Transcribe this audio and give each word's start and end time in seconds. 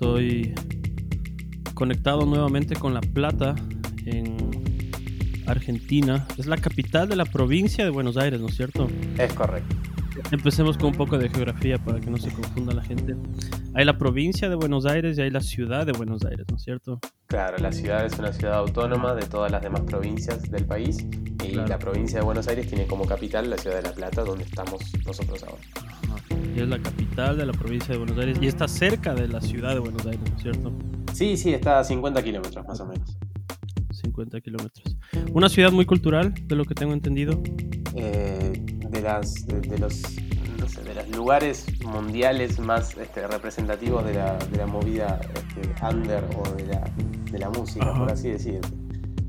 Estoy 0.00 0.54
conectado 1.74 2.24
nuevamente 2.24 2.76
con 2.76 2.94
La 2.94 3.00
Plata 3.00 3.56
en 4.06 4.36
Argentina. 5.44 6.24
Es 6.36 6.46
la 6.46 6.56
capital 6.56 7.08
de 7.08 7.16
la 7.16 7.24
provincia 7.24 7.82
de 7.82 7.90
Buenos 7.90 8.16
Aires, 8.16 8.40
¿no 8.40 8.46
es 8.46 8.54
cierto? 8.54 8.88
Es 9.18 9.34
correcto. 9.34 9.74
Empecemos 10.30 10.78
con 10.78 10.90
un 10.90 10.94
poco 10.94 11.18
de 11.18 11.28
geografía 11.28 11.78
para 11.78 11.98
que 11.98 12.10
no 12.10 12.16
se 12.16 12.30
confunda 12.30 12.72
la 12.74 12.84
gente. 12.84 13.16
Hay 13.74 13.84
la 13.84 13.98
provincia 13.98 14.48
de 14.48 14.54
Buenos 14.54 14.86
Aires 14.86 15.18
y 15.18 15.22
hay 15.22 15.30
la 15.30 15.40
ciudad 15.40 15.84
de 15.84 15.90
Buenos 15.90 16.24
Aires, 16.24 16.46
¿no 16.48 16.58
es 16.58 16.62
cierto? 16.62 17.00
Claro, 17.26 17.58
la 17.58 17.72
ciudad 17.72 18.06
es 18.06 18.16
una 18.20 18.32
ciudad 18.32 18.54
autónoma 18.54 19.16
de 19.16 19.26
todas 19.26 19.50
las 19.50 19.62
demás 19.62 19.80
provincias 19.80 20.48
del 20.48 20.64
país 20.64 21.04
y 21.44 21.54
la 21.54 21.76
provincia 21.76 22.20
de 22.20 22.24
Buenos 22.24 22.46
Aires 22.46 22.68
tiene 22.68 22.86
como 22.86 23.04
capital 23.04 23.50
la 23.50 23.58
ciudad 23.58 23.74
de 23.74 23.82
La 23.82 23.92
Plata, 23.92 24.22
donde 24.22 24.44
estamos 24.44 24.80
nosotros 25.04 25.42
ahora. 25.42 25.87
Es 26.56 26.68
la 26.68 26.78
capital 26.80 27.36
de 27.36 27.46
la 27.46 27.52
provincia 27.52 27.92
de 27.92 27.98
Buenos 27.98 28.18
Aires 28.18 28.38
y 28.40 28.46
está 28.46 28.66
cerca 28.66 29.14
de 29.14 29.28
la 29.28 29.40
ciudad 29.40 29.74
de 29.74 29.78
Buenos 29.78 30.04
Aires, 30.06 30.20
¿no 30.28 30.36
es 30.36 30.42
cierto? 30.42 30.72
Sí, 31.12 31.36
sí, 31.36 31.52
está 31.52 31.78
a 31.78 31.84
50 31.84 32.22
kilómetros 32.22 32.66
más 32.66 32.80
o 32.80 32.86
menos. 32.86 33.16
50 33.92 34.40
kilómetros. 34.40 34.96
Una 35.32 35.48
ciudad 35.48 35.72
muy 35.72 35.86
cultural, 35.86 36.34
de 36.34 36.56
lo 36.56 36.64
que 36.64 36.74
tengo 36.74 36.92
entendido. 36.92 37.40
Eh, 37.94 38.52
de, 38.90 39.00
las, 39.00 39.46
de, 39.46 39.78
los, 39.78 40.02
de 40.02 40.94
los 40.94 41.08
lugares 41.16 41.66
mundiales 41.84 42.58
más 42.58 42.96
este, 42.96 43.26
representativos 43.26 44.04
de 44.04 44.14
la, 44.14 44.36
de 44.36 44.56
la 44.56 44.66
movida 44.66 45.20
este, 45.34 45.84
under 45.84 46.24
o 46.36 46.48
de 46.54 46.66
la, 46.66 46.90
de 47.30 47.38
la 47.38 47.50
música, 47.50 47.94
por 47.94 48.10
así 48.10 48.30
decirlo. 48.30 48.68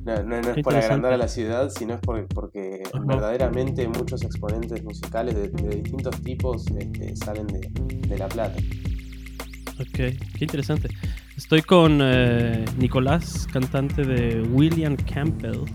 No, 0.09 0.41
no, 0.41 0.49
es 0.51 0.63
por 0.63 0.75
agrandar 0.75 1.13
a 1.13 1.17
la 1.17 1.27
ciudad, 1.27 1.69
sino 1.69 1.93
es 1.93 1.99
porque, 2.33 2.83
verdaderamente 3.05 3.87
muchos 3.87 4.23
exponentes 4.23 4.83
musicales 4.83 5.35
de, 5.35 5.49
distintos 5.49 6.19
tipos 6.21 6.65
este, 6.77 7.15
salen 7.15 7.45
de, 7.47 8.17
La 8.17 8.27
Plata. 8.27 8.57
Ok, 9.79 9.93
qué 9.93 10.17
interesante. 10.39 10.89
Estoy 11.37 11.61
con 11.61 11.99
eh, 12.01 12.65
Nicolás, 12.77 13.47
cantante 13.53 14.03
de 14.03 14.41
William 14.41 14.97
Campbell, 14.97 15.65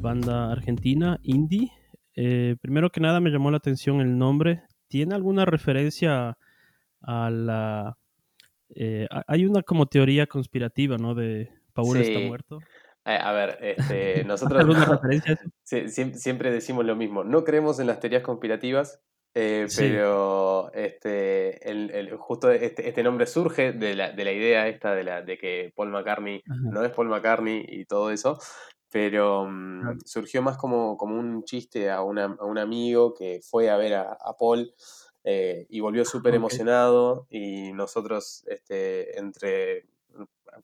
banda 0.00 0.52
argentina, 0.52 1.18
indie. 1.24 1.72
Eh, 2.14 2.56
primero 2.60 2.90
que 2.90 3.00
nada 3.00 3.20
me 3.20 3.30
llamó 3.30 3.50
la 3.50 3.56
atención 3.56 4.00
el 4.00 4.16
nombre. 4.16 4.62
¿Tiene 4.86 5.14
alguna 5.14 5.44
referencia 5.44 6.38
a 7.02 7.30
la... 7.30 7.98
Eh, 8.74 9.06
hay 9.26 9.44
una 9.44 9.62
como 9.62 9.86
teoría 9.86 10.26
conspirativa, 10.26 10.96
¿no? 10.96 11.14
De 11.14 11.50
Paul 11.72 11.96
está 11.98 12.20
muerto. 12.20 12.60
Eh, 13.04 13.18
a 13.20 13.32
ver, 13.32 13.58
este, 13.60 14.24
nosotros 14.26 14.64
siempre 15.64 16.50
decimos 16.52 16.84
lo 16.84 16.96
mismo. 16.96 17.24
No 17.24 17.44
creemos 17.44 17.80
en 17.80 17.86
las 17.86 18.00
teorías 18.00 18.22
conspirativas, 18.22 19.00
eh, 19.34 19.66
pero 19.76 20.70
este, 20.74 21.70
el, 21.70 22.16
justo 22.18 22.50
este, 22.50 22.88
este, 22.88 23.02
nombre 23.02 23.26
surge 23.26 23.72
de 23.72 23.94
la, 23.94 24.12
de 24.12 24.24
la 24.24 24.32
idea 24.32 24.68
esta 24.68 24.94
de, 24.94 25.04
la, 25.04 25.22
de 25.22 25.38
que 25.38 25.72
Paul 25.74 25.88
McCartney 25.88 26.42
no 26.46 26.84
es 26.84 26.92
Paul 26.92 27.08
McCartney 27.08 27.64
y 27.66 27.86
todo 27.86 28.10
eso, 28.10 28.38
pero 28.90 29.46
mm, 29.48 30.00
surgió 30.04 30.42
más 30.42 30.58
como, 30.58 30.98
como 30.98 31.18
un 31.18 31.44
chiste 31.44 31.90
a, 31.90 32.02
una, 32.02 32.36
a, 32.38 32.44
un 32.44 32.58
amigo 32.58 33.14
que 33.14 33.40
fue 33.42 33.70
a 33.70 33.76
ver 33.78 33.94
a, 33.94 34.18
Paul 34.38 34.74
eh, 35.24 35.66
y 35.70 35.80
volvió 35.80 36.04
súper 36.04 36.34
emocionado 36.34 37.26
y 37.30 37.72
nosotros 37.72 38.44
este, 38.48 39.18
entre 39.18 39.86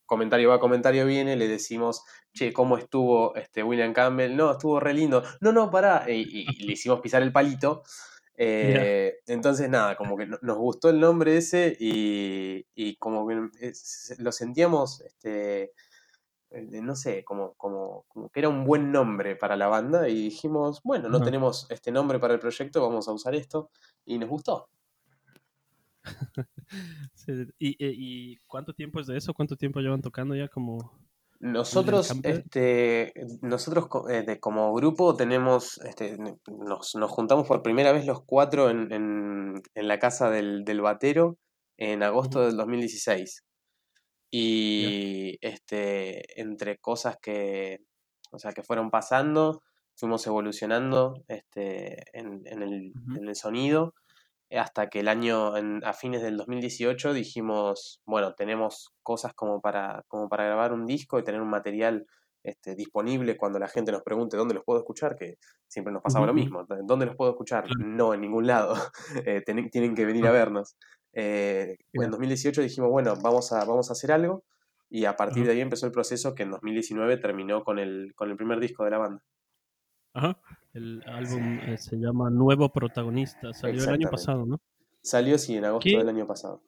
comentario 0.06 0.50
va, 0.50 0.60
comentario 0.60 1.06
viene, 1.06 1.36
le 1.36 1.48
decimos, 1.48 2.04
che, 2.32 2.52
¿cómo 2.52 2.78
estuvo 2.78 3.34
este 3.36 3.62
William 3.62 3.92
Campbell? 3.92 4.36
No, 4.36 4.52
estuvo 4.52 4.80
re 4.80 4.94
lindo. 4.94 5.22
No, 5.40 5.52
no, 5.52 5.70
pará. 5.70 6.04
Y, 6.08 6.44
le 6.64 6.72
hicimos 6.72 7.00
pisar 7.00 7.22
el 7.22 7.32
palito. 7.32 7.82
Eh, 8.40 9.16
entonces, 9.26 9.68
nada, 9.68 9.96
como 9.96 10.16
que 10.16 10.24
nos 10.26 10.56
gustó 10.58 10.90
el 10.90 11.00
nombre 11.00 11.36
ese 11.36 11.76
y, 11.80 12.94
como 12.98 13.26
que 13.26 13.34
lo 14.18 14.30
sentíamos, 14.30 15.00
este, 15.00 15.72
eh, 16.50 16.80
no 16.80 16.94
sé, 16.94 17.24
como, 17.24 17.54
como, 17.54 18.06
que 18.32 18.38
era 18.38 18.48
un 18.48 18.64
buen 18.64 18.92
nombre 18.92 19.34
para 19.34 19.56
la 19.56 19.66
banda 19.66 20.08
y 20.08 20.14
dijimos, 20.14 20.80
bueno, 20.84 21.08
no 21.08 21.20
tenemos 21.20 21.66
este 21.68 21.90
nombre 21.90 22.20
para 22.20 22.34
el 22.34 22.38
proyecto, 22.38 22.80
vamos 22.80 23.08
a 23.08 23.12
usar 23.12 23.34
esto 23.34 23.70
y 24.04 24.18
nos 24.18 24.28
gustó. 24.30 24.68
¿Y, 27.58 27.76
¿Y, 27.78 28.36
cuánto 28.46 28.72
tiempo 28.72 29.00
es 29.00 29.06
de 29.06 29.16
eso? 29.16 29.34
¿Cuánto 29.34 29.56
tiempo 29.56 29.80
llevan 29.80 30.02
tocando 30.02 30.34
ya 30.34 30.48
como... 30.48 30.98
Nosotros, 31.40 32.12
este, 32.24 33.12
nosotros 33.42 33.86
eh, 34.10 34.40
como 34.40 34.74
grupo 34.74 35.14
tenemos, 35.14 35.78
este, 35.84 36.18
nos, 36.48 36.96
juntamos 37.10 37.46
por 37.46 37.62
primera 37.62 37.92
vez 37.92 38.06
los 38.06 38.24
cuatro 38.24 38.70
en, 38.70 38.90
en, 38.90 39.62
la 39.74 40.00
casa 40.00 40.30
del, 40.30 40.64
del, 40.64 40.80
batero 40.80 41.38
en 41.76 42.02
agosto 42.02 42.40
del 42.44 42.56
2016. 42.56 43.44
Y 44.32 45.38
este, 45.40 46.40
entre 46.40 46.78
cosas 46.78 47.16
que, 47.22 47.78
o 48.32 48.40
sea, 48.40 48.52
que 48.52 48.64
fueron 48.64 48.90
pasando, 48.90 49.62
fuimos 49.94 50.26
evolucionando 50.26 51.22
este, 51.28 52.18
en, 52.18 52.42
en, 52.46 52.62
el, 52.64 52.92
en 53.16 53.28
el 53.28 53.36
sonido 53.36 53.94
hasta 54.50 54.88
que 54.88 55.00
el 55.00 55.08
año, 55.08 55.52
a 55.84 55.92
fines 55.92 56.22
del 56.22 56.36
2018, 56.36 57.12
dijimos, 57.12 58.00
bueno, 58.06 58.34
tenemos 58.34 58.94
cosas 59.02 59.34
como 59.34 59.60
para, 59.60 60.04
como 60.08 60.28
para 60.28 60.44
grabar 60.44 60.72
un 60.72 60.86
disco 60.86 61.18
y 61.18 61.24
tener 61.24 61.42
un 61.42 61.50
material 61.50 62.06
este, 62.44 62.74
disponible 62.74 63.36
cuando 63.36 63.58
la 63.58 63.68
gente 63.68 63.92
nos 63.92 64.02
pregunte 64.02 64.36
dónde 64.36 64.54
los 64.54 64.64
puedo 64.64 64.78
escuchar, 64.78 65.16
que 65.16 65.38
siempre 65.66 65.92
nos 65.92 66.02
pasaba 66.02 66.26
lo 66.26 66.32
mismo, 66.32 66.64
¿dónde 66.84 67.06
los 67.06 67.16
puedo 67.16 67.32
escuchar? 67.32 67.64
No, 67.78 68.14
en 68.14 68.20
ningún 68.20 68.46
lado, 68.46 68.74
eh, 69.26 69.42
tienen 69.44 69.94
que 69.94 70.06
venir 70.06 70.26
a 70.26 70.30
vernos. 70.30 70.76
Eh, 71.12 71.76
en 71.92 72.10
2018 72.10 72.62
dijimos, 72.62 72.90
bueno, 72.90 73.14
vamos 73.22 73.52
a, 73.52 73.64
vamos 73.64 73.90
a 73.90 73.92
hacer 73.92 74.12
algo 74.12 74.44
y 74.88 75.04
a 75.04 75.16
partir 75.16 75.44
de 75.44 75.52
ahí 75.52 75.60
empezó 75.60 75.86
el 75.86 75.92
proceso 75.92 76.34
que 76.34 76.44
en 76.44 76.50
2019 76.50 77.18
terminó 77.18 77.64
con 77.64 77.78
el, 77.78 78.12
con 78.14 78.30
el 78.30 78.36
primer 78.36 78.60
disco 78.60 78.84
de 78.84 78.90
la 78.90 78.98
banda. 78.98 79.22
Ajá. 80.18 80.40
El 80.74 81.02
álbum 81.06 81.60
eh, 81.60 81.78
se 81.78 81.96
llama 81.96 82.28
Nuevo 82.30 82.70
Protagonista. 82.70 83.52
Salió 83.52 83.84
el 83.84 83.90
año 83.90 84.10
pasado, 84.10 84.44
¿no? 84.46 84.60
Salió, 85.00 85.38
sí, 85.38 85.56
en 85.56 85.64
agosto 85.64 85.88
del 85.88 86.08
año 86.08 86.26
pasado. 86.26 86.62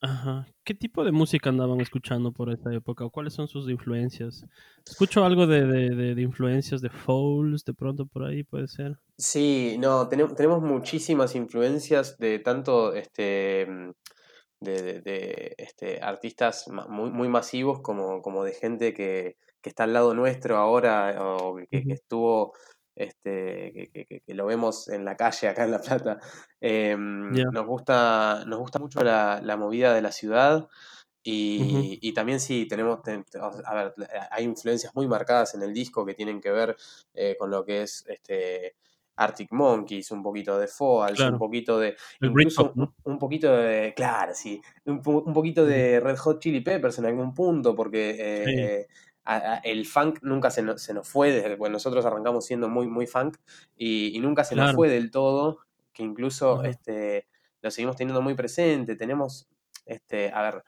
Ajá. 0.00 0.46
¿Qué 0.64 0.74
tipo 0.74 1.04
de 1.04 1.12
música 1.12 1.50
andaban 1.50 1.80
escuchando 1.80 2.32
por 2.32 2.50
esta 2.50 2.74
época? 2.74 3.04
¿O 3.04 3.10
cuáles 3.10 3.32
son 3.32 3.48
sus 3.48 3.70
influencias? 3.70 4.44
Escucho 4.84 5.24
algo 5.24 5.46
de, 5.46 5.64
de, 5.64 6.14
de, 6.14 6.22
influencias 6.22 6.82
de 6.82 6.90
Fouls, 6.90 7.64
de 7.64 7.74
pronto 7.74 8.06
por 8.06 8.24
ahí 8.24 8.42
puede 8.42 8.68
ser. 8.68 8.98
Sí, 9.16 9.76
no, 9.78 10.08
tenemos, 10.08 10.34
tenemos 10.34 10.60
muchísimas 10.60 11.34
influencias 11.36 12.18
de 12.18 12.40
tanto 12.40 12.92
este 12.92 13.66
de, 14.60 15.00
de, 15.00 15.54
este, 15.58 16.02
artistas 16.02 16.66
muy, 16.88 17.10
muy 17.10 17.28
masivos 17.28 17.80
como, 17.80 18.20
como 18.20 18.44
de 18.44 18.52
gente 18.52 18.92
que, 18.92 19.36
que 19.64 19.70
está 19.70 19.84
al 19.84 19.94
lado 19.94 20.12
nuestro 20.12 20.58
ahora 20.58 21.16
o 21.24 21.56
que, 21.56 21.66
estuvo 21.88 22.52
este, 22.94 23.90
que, 24.26 24.34
lo 24.34 24.44
vemos 24.44 24.88
en 24.88 25.06
la 25.06 25.16
calle 25.16 25.48
acá 25.48 25.64
en 25.64 25.70
La 25.70 25.80
Plata. 25.80 26.20
Em, 26.60 27.32
nos, 27.32 27.66
gusta, 27.66 28.44
nos 28.46 28.58
gusta 28.58 28.78
mucho 28.78 29.02
la, 29.02 29.56
movida 29.58 29.94
de 29.94 30.02
la 30.02 30.12
ciudad 30.12 30.68
y, 31.22 32.12
también 32.12 32.40
sí, 32.40 32.66
tenemos, 32.68 33.00
a 33.64 33.74
ver, 33.74 33.94
hay 34.30 34.44
influencias 34.44 34.94
muy 34.94 35.08
marcadas 35.08 35.54
en 35.54 35.62
el 35.62 35.72
disco 35.72 36.04
que 36.04 36.12
tienen 36.12 36.42
que 36.42 36.50
ver 36.50 36.76
eh, 37.14 37.34
con 37.38 37.50
lo 37.50 37.64
que 37.64 37.84
es 37.84 38.04
este, 38.06 38.76
Arctic 39.16 39.50
Monkeys, 39.50 40.10
un 40.10 40.22
poquito 40.22 40.58
de 40.58 40.66
Foals, 40.66 41.20
un 41.20 41.38
poquito 41.38 41.78
de. 41.78 41.96
incluso 42.20 42.74
un, 43.04 43.18
poquito 43.18 43.56
de. 43.56 43.94
Claro, 43.96 44.32
sí. 44.34 44.60
Un, 44.84 45.00
poquito 45.00 45.64
de 45.64 46.00
Red 46.00 46.18
Hot 46.18 46.40
Chili 46.40 46.60
Peppers 46.60 46.98
en 46.98 47.06
algún 47.06 47.32
punto, 47.32 47.74
porque 47.74 48.16
eh, 48.18 48.86
el 49.62 49.86
funk 49.86 50.18
nunca 50.22 50.50
se, 50.50 50.78
se, 50.78 50.94
nos 50.94 51.08
fue, 51.08 51.32
desde 51.32 51.56
que 51.56 51.70
nosotros 51.70 52.04
arrancamos 52.04 52.44
siendo 52.44 52.68
muy, 52.68 52.86
muy 52.86 53.06
funk, 53.06 53.38
y, 53.76 54.18
nunca 54.20 54.44
se 54.44 54.56
nos 54.56 54.74
fue 54.74 54.88
del 54.88 55.10
todo, 55.10 55.60
que 55.92 56.02
incluso 56.02 56.62
este, 56.64 57.26
lo 57.62 57.70
seguimos 57.70 57.96
teniendo 57.96 58.20
muy 58.20 58.34
presente. 58.34 58.96
Tenemos, 58.96 59.48
este, 59.86 60.30
a 60.30 60.42
ver, 60.42 60.64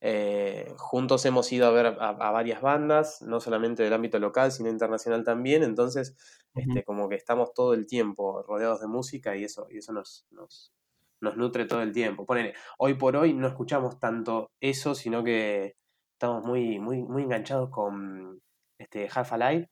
eh, 0.00 0.74
juntos 0.76 1.24
hemos 1.26 1.50
ido 1.52 1.68
a 1.68 1.70
ver 1.70 1.86
a, 1.86 2.12
varias 2.32 2.60
bandas, 2.60 3.22
no 3.22 3.40
solamente 3.40 3.84
del 3.84 3.92
ámbito 3.92 4.18
local, 4.18 4.50
sino 4.50 4.68
internacional 4.68 5.22
también, 5.22 5.62
entonces 5.62 6.16
este, 6.56 6.82
como 6.82 7.08
que 7.08 7.14
estamos 7.14 7.54
todo 7.54 7.72
el 7.74 7.86
tiempo 7.86 8.42
rodeados 8.42 8.80
de 8.80 8.88
música 8.88 9.36
y 9.36 9.44
eso, 9.44 9.68
y 9.70 9.78
eso 9.78 9.92
nos, 9.92 10.26
nos, 10.30 10.72
nos 11.20 11.36
nutre 11.36 11.66
todo 11.66 11.82
el 11.82 11.92
tiempo. 11.92 12.26
Ponele, 12.26 12.54
hoy 12.78 12.94
por 12.94 13.14
hoy 13.14 13.32
no 13.32 13.46
escuchamos 13.46 14.00
tanto 14.00 14.50
eso, 14.60 14.96
sino 14.96 15.22
que 15.22 15.76
estamos 16.22 16.44
muy, 16.44 16.78
muy, 16.78 17.02
muy 17.02 17.24
enganchados 17.24 17.68
con 17.70 18.40
este, 18.78 19.08
Half 19.12 19.32
Alive. 19.32 19.68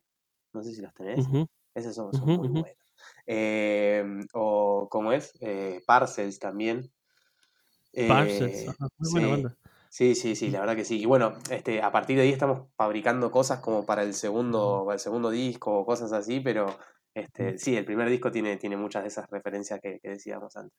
No 0.51 0.61
sé 0.61 0.73
si 0.73 0.81
los 0.81 0.93
tenés. 0.93 1.25
Esos 1.73 1.95
son, 1.95 2.11
muy 2.25 2.49
buenos. 2.49 2.65
Em, 3.25 4.27
o 4.33 4.89
como 4.91 5.13
es, 5.13 5.31
eh, 5.39 5.81
Parcels 5.87 6.39
también. 6.39 6.91
Parcels, 8.05 8.63
eh, 8.63 8.69
muy 8.97 9.11
buena 9.11 9.27
banda. 9.29 9.57
Sí, 9.89 10.13
sí, 10.13 10.35
sí, 10.35 10.49
la 10.49 10.59
verdad 10.59 10.75
que 10.75 10.83
sí. 10.83 10.99
Y 10.99 11.05
bueno, 11.05 11.35
este, 11.49 11.81
a 11.81 11.89
partir 11.89 12.17
de 12.17 12.23
ahí 12.23 12.29
estamos 12.29 12.67
fabricando 12.75 13.31
cosas 13.31 13.61
como 13.61 13.85
para 13.85 14.03
el 14.03 14.13
segundo, 14.13 14.83
para 14.85 14.95
el 14.95 14.99
segundo 14.99 15.29
disco 15.29 15.79
o 15.79 15.85
cosas 15.85 16.11
así, 16.11 16.41
pero 16.41 16.77
este, 17.13 17.57
sí, 17.59 17.77
el 17.77 17.85
primer 17.85 18.09
disco 18.09 18.29
tiene, 18.29 18.57
tiene 18.57 18.75
muchas 18.75 19.03
de 19.03 19.07
esas 19.07 19.29
referencias 19.29 19.79
que 19.81 20.01
decíamos 20.03 20.57
antes. 20.57 20.77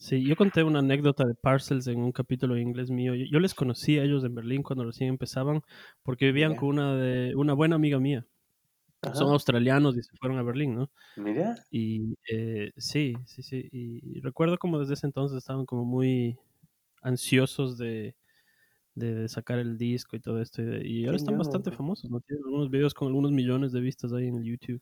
Sí, 0.00 0.24
yo 0.24 0.34
conté 0.34 0.64
una 0.64 0.78
anécdota 0.78 1.26
de 1.26 1.34
Parcels 1.34 1.86
en 1.86 1.98
un 1.98 2.10
capítulo 2.10 2.54
de 2.54 2.62
inglés 2.62 2.90
mío. 2.90 3.14
Yo, 3.14 3.26
yo 3.30 3.38
les 3.38 3.52
conocí 3.52 3.98
a 3.98 4.02
ellos 4.02 4.24
en 4.24 4.34
Berlín 4.34 4.62
cuando 4.62 4.82
recién 4.82 5.10
empezaban, 5.10 5.60
porque 6.02 6.24
vivían 6.24 6.56
con 6.56 6.70
una 6.70 6.96
de 6.96 7.36
una 7.36 7.52
buena 7.52 7.76
amiga 7.76 8.00
mía. 8.00 8.24
Son 9.12 9.30
australianos 9.30 9.98
y 9.98 10.02
se 10.02 10.16
fueron 10.16 10.38
a 10.38 10.42
Berlín, 10.42 10.74
¿no? 10.74 10.90
Mirá. 11.16 11.54
Y 11.70 12.16
eh, 12.30 12.72
sí, 12.78 13.14
sí, 13.26 13.42
sí. 13.42 13.68
Y 13.70 14.20
recuerdo 14.20 14.56
como 14.56 14.78
desde 14.78 14.94
ese 14.94 15.06
entonces 15.06 15.36
estaban 15.36 15.66
como 15.66 15.84
muy 15.84 16.38
ansiosos 17.02 17.76
de, 17.76 18.16
de, 18.94 19.14
de 19.14 19.28
sacar 19.28 19.58
el 19.58 19.78
disco 19.78 20.16
y 20.16 20.20
todo 20.20 20.40
esto. 20.40 20.62
Y, 20.62 21.06
ahora 21.06 21.16
están 21.16 21.38
bastante 21.38 21.70
loco. 21.70 21.78
famosos, 21.78 22.10
¿no? 22.10 22.20
Tienen 22.20 22.44
algunos 22.44 22.70
videos 22.70 22.94
con 22.94 23.08
algunos 23.08 23.32
millones 23.32 23.72
de 23.72 23.80
vistas 23.80 24.12
ahí 24.12 24.28
en 24.28 24.36
el 24.36 24.44
YouTube. 24.44 24.80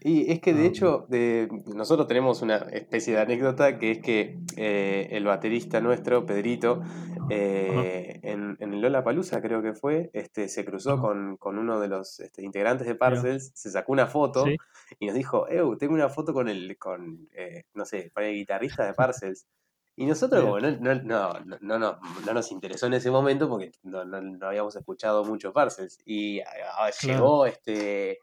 Y 0.00 0.30
es 0.32 0.40
que 0.40 0.54
de 0.54 0.60
Am, 0.60 0.66
hecho, 0.66 1.06
de, 1.10 1.48
nosotros 1.74 2.08
tenemos 2.08 2.40
una 2.40 2.56
especie 2.56 3.14
de 3.14 3.20
anécdota 3.20 3.78
que 3.78 3.90
es 3.90 3.98
que 3.98 4.38
eh, 4.56 5.08
el 5.10 5.24
baterista 5.24 5.80
nuestro, 5.80 6.24
Pedrito, 6.24 6.82
eh, 7.28 8.20
en, 8.22 8.56
en 8.58 8.72
el 8.72 8.80
Lollapalooza 8.80 9.42
creo 9.42 9.62
que 9.62 9.74
fue, 9.74 10.10
este, 10.14 10.48
se 10.48 10.64
cruzó 10.64 10.98
con, 10.98 11.36
con 11.36 11.58
uno 11.58 11.78
de 11.78 11.88
los 11.88 12.20
este, 12.20 12.42
integrantes 12.42 12.86
de. 12.86 12.94
Parcels, 12.94 13.52
se 13.54 13.70
sacó 13.70 13.92
una 13.92 14.06
foto 14.06 14.44
Sí, 14.44 14.56
y 14.98 15.06
nos 15.06 15.14
dijo, 15.14 15.48
Eu, 15.48 15.76
tengo 15.76 15.94
una 15.94 16.08
foto 16.08 16.32
con 16.32 16.48
el, 16.48 16.78
con, 16.78 17.28
eh, 17.34 17.64
no 17.74 17.84
sé, 17.84 18.10
con 18.10 18.24
el 18.24 18.34
guitarrista 18.34 18.86
de 18.86 18.94
Parcels. 18.94 19.46
Y 19.96 20.04
nosotros 20.06 20.42
como 20.42 20.60
no, 20.60 20.70
no, 20.72 20.94
no, 20.94 21.32
no, 21.44 21.58
no, 21.60 21.78
no- 21.78 21.98
no 22.26 22.34
nos 22.34 22.52
interesó 22.52 22.86
en 22.86 22.94
ese 22.94 23.10
momento 23.10 23.48
porque 23.48 23.72
no, 23.82 24.04
no- 24.04 24.20
no 24.20 24.46
habíamos 24.48 24.76
escuchado 24.76 25.24
mucho 25.24 25.52
Parcels. 25.52 25.98
Y 26.04 26.40
ah, 26.40 26.90
Claro. 26.98 27.24
llegó 27.24 27.46
este 27.46 28.20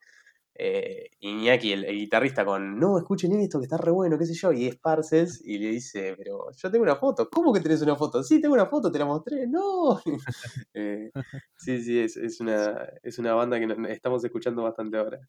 eh, 0.56 1.10
Iñaki, 1.22 1.74
el, 1.74 1.86
el 1.86 1.98
guitarrista, 1.98 2.46
con 2.46 2.80
no, 2.80 2.98
escuchen 3.00 3.34
esto, 3.40 3.60
que 3.60 3.66
está 3.66 3.78
re 3.78 3.92
bueno, 3.92 4.18
qué 4.20 4.26
sé 4.26 4.34
yo, 4.36 4.52
y 4.54 4.68
es 4.68 4.78
Parcels, 4.78 5.42
y 5.46 5.58
le 5.60 5.70
dice, 5.70 6.16
pero 6.18 6.52
yo 6.56 6.72
tengo 6.72 6.84
una 6.84 6.96
foto, 6.98 7.30
¿cómo 7.30 7.52
que 7.54 7.60
tenés 7.62 7.82
una 7.82 7.96
foto? 7.96 8.24
Sí, 8.24 8.40
tengo 8.42 8.54
una 8.56 8.68
foto, 8.68 8.92
te 8.92 9.00
la 9.00 9.06
mostré, 9.06 9.48
no. 9.48 10.00
Eh, 10.76 11.12
sí, 11.56 11.82
sí, 11.84 12.00
es, 12.00 12.18
es, 12.18 12.40
una, 12.42 12.88
es 13.04 13.20
una 13.20 13.34
banda 13.34 13.60
que 13.60 13.68
estamos 13.94 14.24
escuchando 14.24 14.64
bastante 14.64 14.98
ahora. 14.98 15.20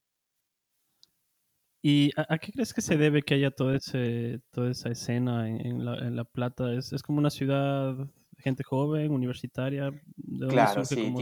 ¿Y 1.86 2.12
a, 2.16 2.24
a 2.32 2.38
qué 2.38 2.50
crees 2.50 2.72
que 2.72 2.80
se 2.80 2.96
debe 2.96 3.20
que 3.20 3.34
haya 3.34 3.50
todo 3.50 3.74
ese, 3.74 4.40
toda 4.52 4.70
esa 4.70 4.88
escena 4.88 5.46
en, 5.50 5.60
en 5.66 5.84
La, 5.84 5.98
en 5.98 6.16
La 6.16 6.24
Plata? 6.24 6.72
¿Es, 6.72 6.94
es 6.94 7.02
como 7.02 7.18
una 7.18 7.28
ciudad, 7.28 7.94
gente 8.38 8.64
joven, 8.64 9.12
universitaria? 9.12 9.90
¿De 9.90 10.46
dónde 10.46 10.48
Claro, 10.48 10.82
sí, 10.86 11.12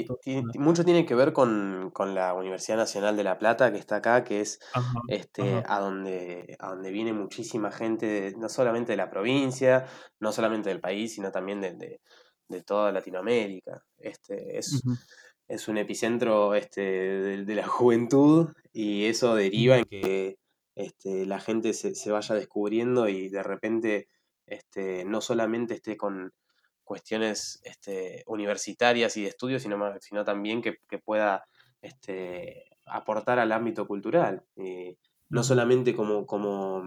mucho 0.60 0.84
tiene 0.84 1.04
que 1.04 1.16
ver 1.16 1.32
con, 1.32 1.90
con 1.92 2.14
la 2.14 2.32
Universidad 2.34 2.76
Nacional 2.76 3.16
de 3.16 3.24
La 3.24 3.38
Plata, 3.40 3.72
que 3.72 3.78
está 3.78 3.96
acá, 3.96 4.22
que 4.22 4.40
es 4.40 4.60
Ajá, 4.72 5.00
este, 5.08 5.42
ajá, 5.42 5.74
a 5.74 5.80
donde, 5.80 6.56
a 6.60 6.68
donde 6.68 6.92
viene 6.92 7.12
muchísima 7.12 7.72
gente, 7.72 8.06
de- 8.06 8.36
no 8.36 8.48
solamente 8.48 8.92
de 8.92 8.98
la 8.98 9.10
provincia, 9.10 9.86
no 10.20 10.30
solamente 10.30 10.68
del 10.68 10.80
país, 10.80 11.12
sino 11.14 11.32
también 11.32 11.60
de, 11.60 11.74
de- 11.74 12.00
de 12.48 12.62
toda 12.62 12.92
Latinoamérica. 12.92 13.82
Este, 13.98 14.58
es, 14.58 14.80
es 15.48 15.66
un 15.68 15.78
epicentro 15.78 16.54
este, 16.54 16.80
de, 16.82 17.44
de 17.44 17.54
la 17.56 17.66
juventud 17.66 18.48
y 18.72 19.06
eso 19.06 19.34
deriva 19.34 19.78
en 19.78 19.84
que 19.86 20.36
este, 20.74 21.26
la 21.26 21.40
gente 21.40 21.72
se, 21.74 21.94
se 21.94 22.10
vaya 22.10 22.34
descubriendo 22.34 23.08
y 23.08 23.28
de 23.28 23.42
repente 23.42 24.08
este, 24.46 25.04
no 25.04 25.20
solamente 25.20 25.74
esté 25.74 25.96
con 25.96 26.32
cuestiones 26.84 27.60
este, 27.64 28.22
universitarias 28.26 29.16
y 29.16 29.22
de 29.22 29.28
estudios, 29.28 29.62
sino, 29.62 29.78
sino 30.00 30.24
también 30.24 30.62
que, 30.62 30.76
que 30.88 30.98
pueda 30.98 31.44
este, 31.80 32.66
aportar 32.86 33.38
al 33.38 33.52
ámbito 33.52 33.86
cultural. 33.86 34.44
Eh, 34.56 34.96
no 35.28 35.42
solamente 35.42 35.94
como, 35.94 36.26
como, 36.26 36.82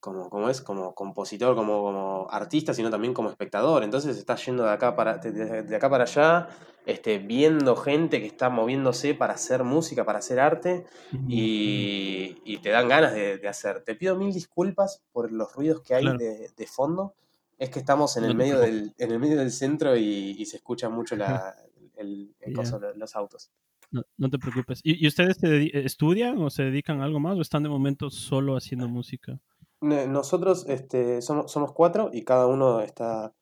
como, 0.00 0.28
como 0.30 0.48
es, 0.50 0.60
como 0.62 0.94
compositor, 0.94 1.54
como, 1.54 1.82
como 1.82 2.26
artista, 2.30 2.74
sino 2.74 2.90
también 2.90 3.14
como 3.14 3.28
espectador. 3.30 3.84
Entonces 3.84 4.16
está 4.16 4.36
yendo 4.36 4.64
de 4.64 4.70
acá 4.70 4.96
para, 4.96 5.18
de, 5.18 5.62
de- 5.62 5.76
acá 5.76 5.88
para 5.90 6.04
allá, 6.04 6.48
este, 6.86 7.18
viendo 7.18 7.76
gente 7.76 8.20
que 8.20 8.26
está 8.26 8.48
moviéndose 8.50 9.14
para 9.14 9.34
hacer 9.34 9.64
música, 9.64 10.04
para 10.04 10.18
hacer 10.20 10.40
arte, 10.40 10.86
y, 11.26 12.36
y 12.44 12.58
te 12.58 12.70
dan 12.70 12.88
ganas 12.88 13.12
de, 13.14 13.38
de 13.38 13.48
hacer. 13.48 13.82
Te 13.84 13.94
pido 13.94 14.16
mil 14.16 14.32
disculpas 14.32 15.02
por 15.12 15.30
los 15.32 15.54
ruidos 15.54 15.82
que 15.82 15.94
hay 15.94 16.12
Claro, 16.12 16.16
de, 16.16 16.50
de 16.56 16.66
fondo. 16.66 17.14
Es 17.58 17.70
que 17.70 17.78
estamos 17.80 18.16
en 18.16 18.24
el 18.24 18.34
medio 18.34 18.58
del, 18.58 18.94
en 18.98 19.10
el 19.12 19.18
medio 19.18 19.36
del 19.38 19.52
centro 19.52 19.96
y, 19.96 20.34
y 20.38 20.46
se 20.46 20.56
escucha 20.56 20.88
mucho 20.88 21.14
la, 21.16 21.54
el, 21.96 22.34
el 22.40 22.52
Ya, 22.52 22.52
coso, 22.52 22.80
los 22.94 23.16
autos. 23.16 23.50
no, 23.90 24.02
no 24.16 24.30
te 24.30 24.38
preocupes. 24.38 24.80
¿Y, 24.84 25.04
y 25.04 25.08
ustedes 25.08 25.38
estudian 25.42 26.38
o 26.38 26.50
se 26.50 26.64
dedican 26.64 27.00
a 27.00 27.04
algo 27.04 27.20
más 27.20 27.36
o 27.36 27.40
están 27.42 27.62
de 27.62 27.68
momento 27.68 28.10
solo 28.10 28.56
haciendo 28.56 28.88
música? 28.88 29.40
Nosotros 29.80 30.66
este, 30.68 31.22
somos, 31.22 31.50
somos 31.50 31.72
cuatro 31.72 32.10
y 32.12 32.24
cada 32.24 32.46
uno 32.46 32.80
está 32.80 33.32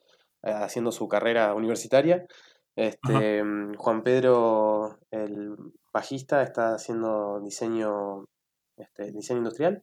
eh, 0.43 0.52
haciendo 0.52 0.93
su 0.93 1.08
carrera 1.08 1.55
universitaria. 1.55 2.26
Este, 2.76 3.43
mm, 3.43 3.75
Juan 3.75 4.05
Pedro, 4.05 5.00
el 5.11 5.56
bajista, 5.93 6.43
está 6.43 6.75
haciendo 6.75 7.40
diseño, 7.40 8.26
este, 8.76 9.11
diseño 9.11 9.38
industrial. 9.38 9.82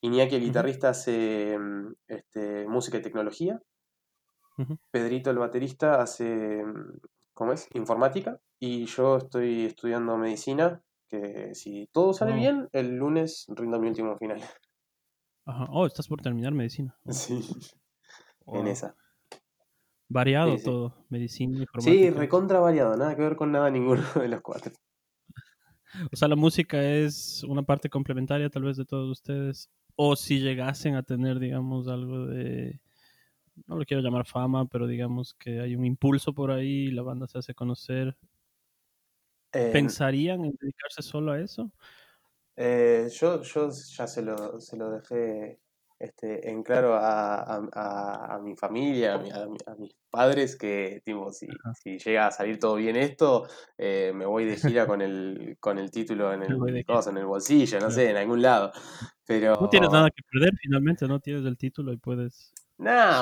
Iñaki, 0.00 0.36
el 0.36 0.42
guitarrista, 0.42 0.88
hace 0.88 1.58
mm, 1.58 1.94
este, 2.08 2.66
música 2.66 2.98
y 2.98 3.02
tecnología. 3.02 3.60
Pedrito, 4.90 5.30
el 5.30 5.38
baterista, 5.38 6.00
hace, 6.00 6.64
mm, 6.64 7.00
¿cómo 7.34 7.52
es? 7.52 7.68
Informática. 7.74 8.40
Y 8.58 8.86
yo 8.86 9.18
estoy 9.18 9.66
estudiando 9.66 10.16
medicina, 10.16 10.80
que 11.08 11.54
si 11.54 11.88
todo 11.92 12.14
sale 12.14 12.32
wow, 12.32 12.40
bien, 12.40 12.68
el 12.72 12.96
lunes 12.96 13.44
rindo 13.48 13.78
mi 13.78 13.88
último 13.88 14.16
final. 14.16 14.40
Ajá. 15.44 15.66
Oh, 15.70 15.86
estás 15.86 16.08
por 16.08 16.20
terminar 16.20 16.52
medicina. 16.52 16.96
Oh, 17.04 17.12
Sí, 17.12 18.60
en 18.60 18.66
esa. 18.66 18.96
Sí, 19.30 19.38
Variado 20.08 20.58
sí. 20.58 20.64
todo, 20.64 21.06
medicina, 21.08 21.58
Sí, 21.58 21.62
informática. 21.62 22.10
recontra 22.10 22.58
variado, 22.58 22.96
nada 22.96 23.14
que 23.14 23.22
ver 23.22 23.36
con 23.36 23.52
nada 23.52 23.70
ninguno 23.70 24.02
de 24.16 24.28
los 24.28 24.40
cuatro. 24.40 24.72
O 26.10 26.16
sea, 26.16 26.26
la 26.28 26.36
música 26.36 26.82
es 26.82 27.44
una 27.44 27.62
parte 27.62 27.88
complementaria 27.88 28.50
tal 28.50 28.64
vez 28.64 28.76
de 28.76 28.84
todos 28.84 29.10
ustedes. 29.10 29.70
O 29.94 30.16
si 30.16 30.40
llegasen 30.40 30.96
a 30.96 31.02
tener, 31.02 31.38
digamos, 31.38 31.86
algo 31.86 32.26
de, 32.26 32.80
no 33.66 33.76
lo 33.76 33.84
quiero 33.84 34.02
llamar 34.02 34.26
fama, 34.26 34.66
pero 34.66 34.86
digamos 34.86 35.34
que 35.34 35.60
hay 35.60 35.76
un 35.76 35.84
impulso 35.84 36.32
por 36.34 36.50
ahí, 36.50 36.90
la 36.90 37.02
banda 37.02 37.26
se 37.26 37.38
hace 37.38 37.54
conocer. 37.54 38.16
Eh, 39.52 39.70
¿Pensarían 39.72 40.44
en 40.44 40.56
dedicarse 40.58 41.02
solo 41.02 41.32
a 41.32 41.40
eso? 41.40 41.70
Eh, 42.56 43.08
yo, 43.12 43.42
yo 43.42 43.70
ya 43.70 44.06
se 44.06 44.22
lo, 44.22 44.60
se 44.60 44.76
lo 44.76 44.90
dejé 44.90 45.60
este, 45.98 46.50
en 46.50 46.62
claro 46.62 46.94
a, 46.94 47.34
a- 47.42 47.68
a- 47.72 48.34
a 48.34 48.38
mi 48.40 48.56
familia, 48.56 49.14
a, 49.14 49.18
mi- 49.18 49.30
a 49.30 49.46
mi- 49.46 49.58
a 49.66 49.74
mis 49.76 49.94
padres, 50.10 50.56
que 50.56 51.00
tipo, 51.04 51.32
si, 51.32 51.46
llega 51.98 52.26
a 52.26 52.30
salir 52.32 52.58
todo 52.58 52.74
bien 52.74 52.96
esto, 52.96 53.46
eh, 53.78 54.12
me 54.14 54.26
voy 54.26 54.44
de 54.44 54.56
gira 54.56 54.86
con 54.86 55.00
el, 55.00 55.56
con 55.60 55.78
el 55.78 55.90
título 55.90 56.32
en 56.32 56.42
el, 56.80 56.84
cosa, 56.84 57.10
en 57.10 57.18
el 57.18 57.26
bolsillo, 57.26 57.78
no 57.80 57.90
sé, 57.90 58.10
en 58.10 58.16
algún 58.16 58.42
lado. 58.42 58.72
No 59.28 59.68
tienes 59.68 59.88
Pero 59.88 59.92
nada 59.92 60.10
que 60.10 60.22
perder 60.30 60.50
finalmente, 60.60 61.06
¿no? 61.06 61.20
Tienes 61.20 61.44
el 61.44 61.56
título 61.56 61.92
y 61.92 61.96
puedes 61.96 62.52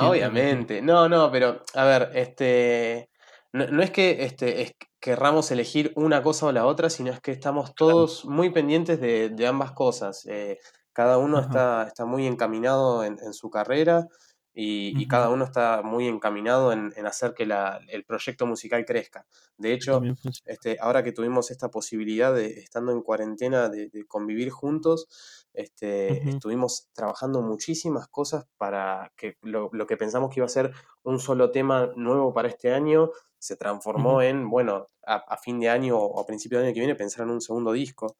volver. 0.01 0.09
obviamente. 0.09 0.81
No, 0.81 1.07
no, 1.07 1.31
pero 1.31 1.63
a 1.75 1.85
ver, 1.85 2.09
este, 2.15 3.09
no, 3.53 3.67
no 3.67 3.83
es 3.83 3.91
que 3.91 4.23
este, 4.25 4.61
es- 4.63 4.73
querramos 5.01 5.51
elegir 5.51 5.91
una 5.95 6.23
cosa 6.23 6.45
o 6.47 6.51
la 6.53 6.65
otra, 6.65 6.89
sino 6.89 7.11
es 7.11 7.19
que 7.21 7.31
estamos 7.31 7.75
Claro. 7.75 7.75
todos 7.75 8.25
muy 8.25 8.51
pendientes 8.51 9.01
de, 9.01 9.29
de 9.29 9.47
ambas 9.47 9.71
cosas. 9.73 10.25
Eh, 10.27 10.59
cada 10.93 11.17
uno 11.17 11.39
Ajá. 11.39 11.47
está, 11.47 11.83
está 11.87 12.05
muy 12.05 12.27
encaminado 12.27 13.03
en, 13.03 13.17
en 13.23 13.33
su 13.33 13.49
carrera 13.49 14.07
y, 14.53 15.01
y 15.01 15.07
cada 15.07 15.29
uno 15.29 15.45
está 15.45 15.81
muy 15.83 16.07
encaminado 16.07 16.71
en, 16.73 16.93
en 16.95 17.05
hacer 17.07 17.33
que 17.33 17.45
la- 17.45 17.79
el 17.87 18.03
proyecto 18.05 18.45
musical 18.45 18.85
crezca. 18.85 19.25
De 19.57 19.73
hecho, 19.73 20.09
este, 20.45 20.77
ahora 20.81 21.03
que 21.03 21.13
tuvimos 21.13 21.51
esta 21.51 21.69
posibilidad 21.69 22.33
de, 22.33 22.47
estando 22.59 22.91
en 22.91 23.01
cuarentena, 23.01 23.69
de, 23.69 23.87
de 23.89 24.05
convivir 24.05 24.49
juntos, 24.51 25.07
este, 25.53 26.29
estuvimos 26.29 26.89
trabajando 26.93 27.41
muchísimas 27.41 28.07
cosas 28.07 28.45
para 28.57 29.11
que 29.15 29.35
lo, 29.41 29.69
lo 29.73 29.85
que 29.87 29.97
pensamos 29.97 30.29
que 30.33 30.39
iba 30.39 30.45
a 30.45 30.49
ser 30.49 30.71
un 31.03 31.19
solo 31.19 31.51
tema 31.51 31.91
nuevo 31.95 32.33
para 32.33 32.47
este 32.47 32.73
año 32.73 33.11
se 33.39 33.55
transformó 33.57 34.21
en, 34.21 34.49
bueno, 34.49 34.87
a, 35.05 35.15
a 35.15 35.37
fin 35.37 35.59
de 35.59 35.69
año 35.69 35.97
o 35.97 36.19
a 36.19 36.25
principio 36.25 36.57
del 36.59 36.67
año 36.67 36.73
que 36.75 36.79
viene 36.81 36.95
pensar 36.95 37.25
en 37.25 37.31
un 37.31 37.41
segundo 37.41 37.71
disco. 37.71 38.15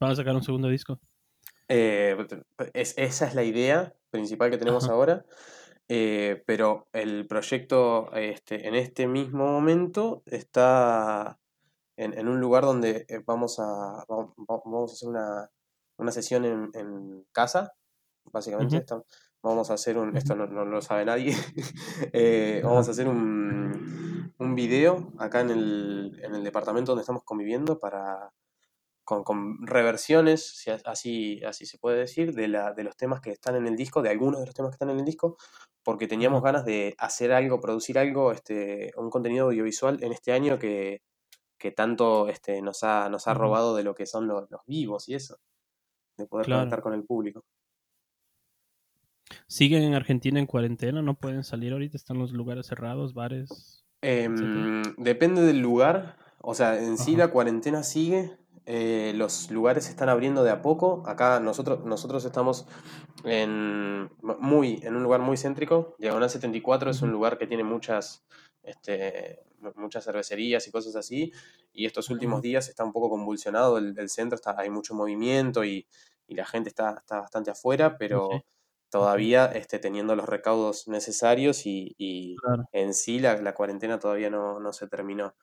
Van 0.00 0.10
a 0.10 0.16
sacar 0.16 0.34
un 0.34 0.42
segundo 0.42 0.68
disco. 0.68 1.00
Eh, 1.68 2.16
es- 2.74 2.94
esa 2.96 3.26
es 3.26 3.34
la 3.34 3.42
idea 3.44 3.94
principal 4.10 4.50
que 4.50 4.58
tenemos 4.58 4.88
ahora, 4.88 5.24
eh, 5.88 6.42
pero 6.46 6.88
el 6.92 7.26
proyecto 7.26 8.12
este, 8.14 8.68
en 8.68 8.74
este 8.74 9.06
mismo 9.06 9.46
momento 9.46 10.22
está 10.26 11.38
en, 11.96 12.18
en 12.18 12.28
un 12.28 12.40
lugar 12.40 12.64
donde 12.64 13.06
eh, 13.08 13.20
vamos 13.24 13.58
a, 13.58 13.64
va- 13.64 14.26
va- 14.50 14.62
vamos 14.64 14.92
a 14.92 14.94
hacer 14.94 15.08
una, 15.08 15.50
una 15.98 16.12
sesión 16.12 16.44
en, 16.44 16.70
en 16.74 17.26
casa, 17.32 17.72
básicamente. 18.24 18.78
Estamos- 18.78 19.06
vamos 19.42 19.70
a 19.70 19.74
hacer 19.74 19.96
un, 19.98 20.16
esto 20.16 20.34
no, 20.34 20.46
no 20.48 20.64
lo 20.64 20.82
sabe 20.82 21.04
nadie, 21.04 21.32
eh, 22.12 22.60
vamos 22.64 22.88
a 22.88 22.90
hacer 22.92 23.06
un, 23.08 24.34
un 24.38 24.54
video 24.56 25.12
acá 25.18 25.40
en 25.42 25.50
el, 25.50 26.20
en 26.22 26.34
el 26.34 26.42
departamento 26.44 26.92
donde 26.92 27.02
estamos 27.02 27.22
conviviendo 27.24 27.78
para, 27.78 28.32
con, 29.04 29.22
con 29.24 29.66
reversiones, 29.66 30.44
si 30.58 30.70
así, 30.70 31.42
así 31.44 31.64
se 31.66 31.78
puede 31.78 31.98
decir, 31.98 32.34
de, 32.34 32.48
la, 32.48 32.72
de 32.72 32.82
los 32.84 32.96
temas 32.96 33.20
que 33.20 33.30
están 33.30 33.54
en 33.56 33.66
el 33.66 33.76
disco, 33.76 34.02
de 34.02 34.10
algunos 34.10 34.40
de 34.40 34.46
los 34.46 34.54
temas 34.54 34.70
que 34.70 34.74
están 34.76 34.90
en 34.90 34.98
el 34.98 35.04
disco, 35.04 35.36
porque 35.84 36.08
teníamos 36.08 36.42
ganas 36.42 36.64
de 36.64 36.94
hacer 36.98 37.32
algo, 37.32 37.60
producir 37.60 37.98
algo, 37.98 38.32
este, 38.32 38.92
un 38.96 39.10
contenido 39.10 39.46
audiovisual 39.46 40.02
en 40.02 40.12
este 40.12 40.32
año 40.32 40.58
que, 40.58 41.02
que 41.58 41.72
tanto 41.72 42.28
este, 42.28 42.62
nos, 42.62 42.84
ha, 42.84 43.08
nos 43.10 43.28
ha 43.28 43.34
robado 43.34 43.76
de 43.76 43.84
lo 43.84 43.94
que 43.94 44.06
son 44.06 44.28
los, 44.28 44.50
los 44.50 44.62
vivos 44.66 45.08
y 45.08 45.14
eso, 45.14 45.38
de 46.16 46.26
poder 46.26 46.46
Claro. 46.46 46.62
conectar 46.62 46.82
con 46.82 46.94
el 46.94 47.04
público. 47.04 47.42
¿Siguen 49.48 49.82
en 49.82 49.94
Argentina 49.94 50.38
en 50.38 50.46
cuarentena? 50.46 51.02
¿No 51.02 51.14
pueden 51.14 51.44
salir 51.44 51.72
ahorita? 51.72 51.96
¿Están 51.96 52.18
los 52.18 52.32
lugares 52.32 52.66
cerrados, 52.66 53.12
bares? 53.14 53.84
Em, 54.02 54.82
depende 54.98 55.42
del 55.42 55.60
lugar, 55.60 56.16
o 56.40 56.54
sea, 56.54 56.80
en 56.80 56.96
sí 56.98 57.16
la 57.16 57.28
cuarentena 57.28 57.82
sigue, 57.82 58.36
eh, 58.66 59.12
los 59.16 59.50
lugares 59.50 59.84
se 59.84 59.90
están 59.90 60.08
abriendo 60.08 60.44
de 60.44 60.50
a 60.50 60.62
poco. 60.62 61.02
Acá 61.06 61.40
nosotros, 61.40 61.84
nosotros 61.84 62.24
estamos 62.24 62.66
en, 63.24 64.10
muy, 64.40 64.80
en 64.82 64.96
un 64.96 65.02
lugar 65.02 65.20
muy 65.20 65.36
céntrico. 65.36 65.94
Diagonal 65.98 66.30
74 66.30 66.90
es 66.90 67.02
un 67.02 67.10
lugar 67.10 67.38
que 67.38 67.46
tiene 67.46 67.64
muchas, 67.64 68.24
este, 68.66 69.42
mu- 69.58 69.72
muchas 69.76 70.04
cervecerías 70.04 70.66
y 70.68 70.70
cosas 70.70 70.96
así. 70.96 71.32
Y 71.72 71.86
estos 71.86 72.10
últimos 72.10 72.42
días 72.42 72.68
está 72.68 72.84
un 72.84 72.92
poco 72.92 73.10
convulsionado 73.10 73.78
el, 73.78 73.98
el 73.98 74.08
centro, 74.10 74.36
está, 74.36 74.54
hay 74.58 74.70
mucho 74.70 74.94
movimiento 74.94 75.64
y, 75.64 75.86
y 76.26 76.34
la 76.34 76.46
gente 76.46 76.68
está, 76.70 76.96
está 76.98 77.20
bastante 77.20 77.50
afuera, 77.50 77.96
sí. 78.28 78.36
pero 78.38 78.46
todavía 78.90 79.46
este, 79.46 79.78
teniendo 79.78 80.16
los 80.16 80.26
recaudos 80.28 80.88
necesarios 80.88 81.66
y, 81.66 81.94
y 81.98 82.42
Claro. 82.42 82.64
en 82.72 82.94
sí 82.94 83.18
la, 83.18 83.36
la 83.40 83.54
cuarentena 83.54 83.98
todavía 83.98 84.30
no, 84.30 84.60
no 84.60 84.72
se 84.72 84.88
terminó. 84.88 85.34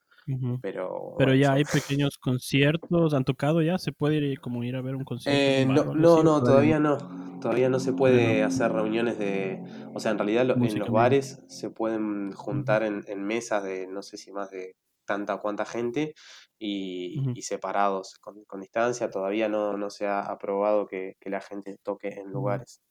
Pero 0.61 0.87
Pero 1.17 1.35
ya 1.35 1.53
hay 1.53 1.65
pequeños 1.65 2.17
conciertos, 2.19 3.13
¿han 3.13 3.23
tocado 3.25 3.61
ya? 3.61 3.77
¿Se 3.77 3.91
puede 3.91 4.17
ir 4.17 4.39
como 4.39 4.63
ir 4.63 4.75
a 4.75 4.81
ver 4.81 4.95
un 4.95 5.03
concierto 5.05 5.51
Eh, 5.55 5.65
bar 5.65 5.83
no, 5.85 5.95
no, 5.95 6.23
no, 6.23 6.43
todavía 6.43 6.79
no? 6.79 6.79
todavía 6.79 6.79
no. 6.79 6.97
Todavía 7.39 7.69
no 7.69 7.79
se 7.79 7.93
no. 7.93 7.93
puede 7.93 8.43
hacer 8.43 8.71
reuniones 8.71 9.17
de... 9.17 9.63
O 9.93 9.99
sea, 9.99 10.11
en 10.11 10.17
realidad 10.17 10.45
lo- 10.45 10.61
en 10.63 10.79
los 10.79 10.91
bares 10.91 11.43
se 11.47 11.69
pueden 11.69 12.31
juntar 12.33 12.83
en, 12.83 13.03
en 13.07 13.23
mesas 13.23 13.63
de 13.63 13.87
no 13.87 14.01
sé 14.01 14.17
si 14.17 14.31
más 14.31 14.49
de 14.51 14.75
tanta 15.05 15.35
o 15.35 15.41
cuanta 15.41 15.65
gente 15.65 16.13
y, 16.57 17.29
y 17.33 17.41
separados 17.43 18.15
con, 18.21 18.43
con 18.45 18.61
distancia. 18.61 19.09
Todavía 19.11 19.49
no, 19.49 19.77
no 19.77 19.89
se 19.89 20.07
ha 20.07 20.21
aprobado 20.21 20.87
que, 20.87 21.15
que 21.19 21.29
la 21.29 21.41
gente 21.41 21.77
toque 21.83 22.09
en 22.09 22.31
lugares, 22.31 22.81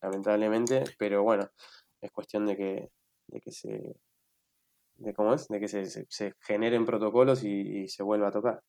lamentablemente. 0.00 0.84
Pero 0.98 1.22
bueno, 1.22 1.50
es 2.00 2.10
cuestión 2.12 2.46
de 2.46 2.56
que, 2.56 2.88
de 3.28 3.40
que 3.40 3.50
se... 3.52 3.96
De 4.98 5.14
cómo 5.14 5.34
es, 5.34 5.48
de 5.48 5.60
que 5.60 5.66
se, 5.68 5.86
se- 5.86 6.06
se 6.10 6.34
generen 6.40 6.84
protocolos 6.86 7.42
y, 7.42 7.48
y 7.84 7.88
se 7.88 8.02
vuelva 8.02 8.28
a 8.28 8.32
tocar. 8.32 8.60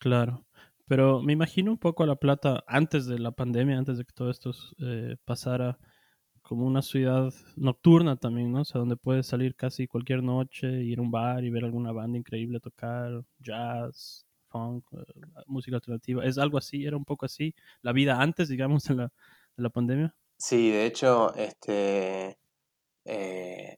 Claro. 0.00 0.46
Pero 0.86 1.20
me 1.22 1.32
imagino 1.34 1.70
un 1.70 1.78
poco 1.78 2.02
a 2.02 2.06
La 2.06 2.16
Plata 2.16 2.64
antes 2.66 3.06
de 3.06 3.18
la 3.18 3.32
pandemia, 3.32 3.76
antes 3.78 3.98
de 3.98 4.04
que 4.04 4.12
todo 4.14 4.30
esto, 4.30 4.52
eh, 4.80 5.16
pasara, 5.24 5.78
como 6.42 6.66
una 6.66 6.82
ciudad 6.82 7.32
nocturna 7.56 8.16
también, 8.16 8.52
¿no? 8.52 8.62
O 8.62 8.64
sea, 8.64 8.80
donde 8.80 8.96
puedes 8.96 9.26
salir 9.26 9.54
casi 9.56 9.86
cualquier 9.88 10.22
noche, 10.22 10.82
ir 10.84 10.98
a 10.98 11.02
un 11.02 11.10
bar 11.10 11.44
y 11.44 11.50
ver 11.50 11.64
alguna 11.64 11.92
banda 11.92 12.18
increíble 12.18 12.60
tocar, 12.60 13.22
jazz, 13.40 14.26
funk, 14.48 14.84
eh, 14.94 15.04
música 15.46 15.76
alternativa. 15.76 16.24
¿Es 16.24 16.38
algo 16.38 16.58
así? 16.58 16.86
¿Era 16.86 16.96
un 16.96 17.04
poco 17.04 17.26
así? 17.26 17.54
La 17.82 17.92
vida 17.92 18.20
antes, 18.22 18.48
digamos, 18.48 18.84
de 18.84 18.94
la 18.96 19.12
de 19.56 19.62
la 19.64 19.70
pandemia. 19.70 20.16
Sí, 20.36 20.70
de 20.70 20.86
hecho, 20.86 21.34
este... 21.34 22.38
eh, 23.04 23.76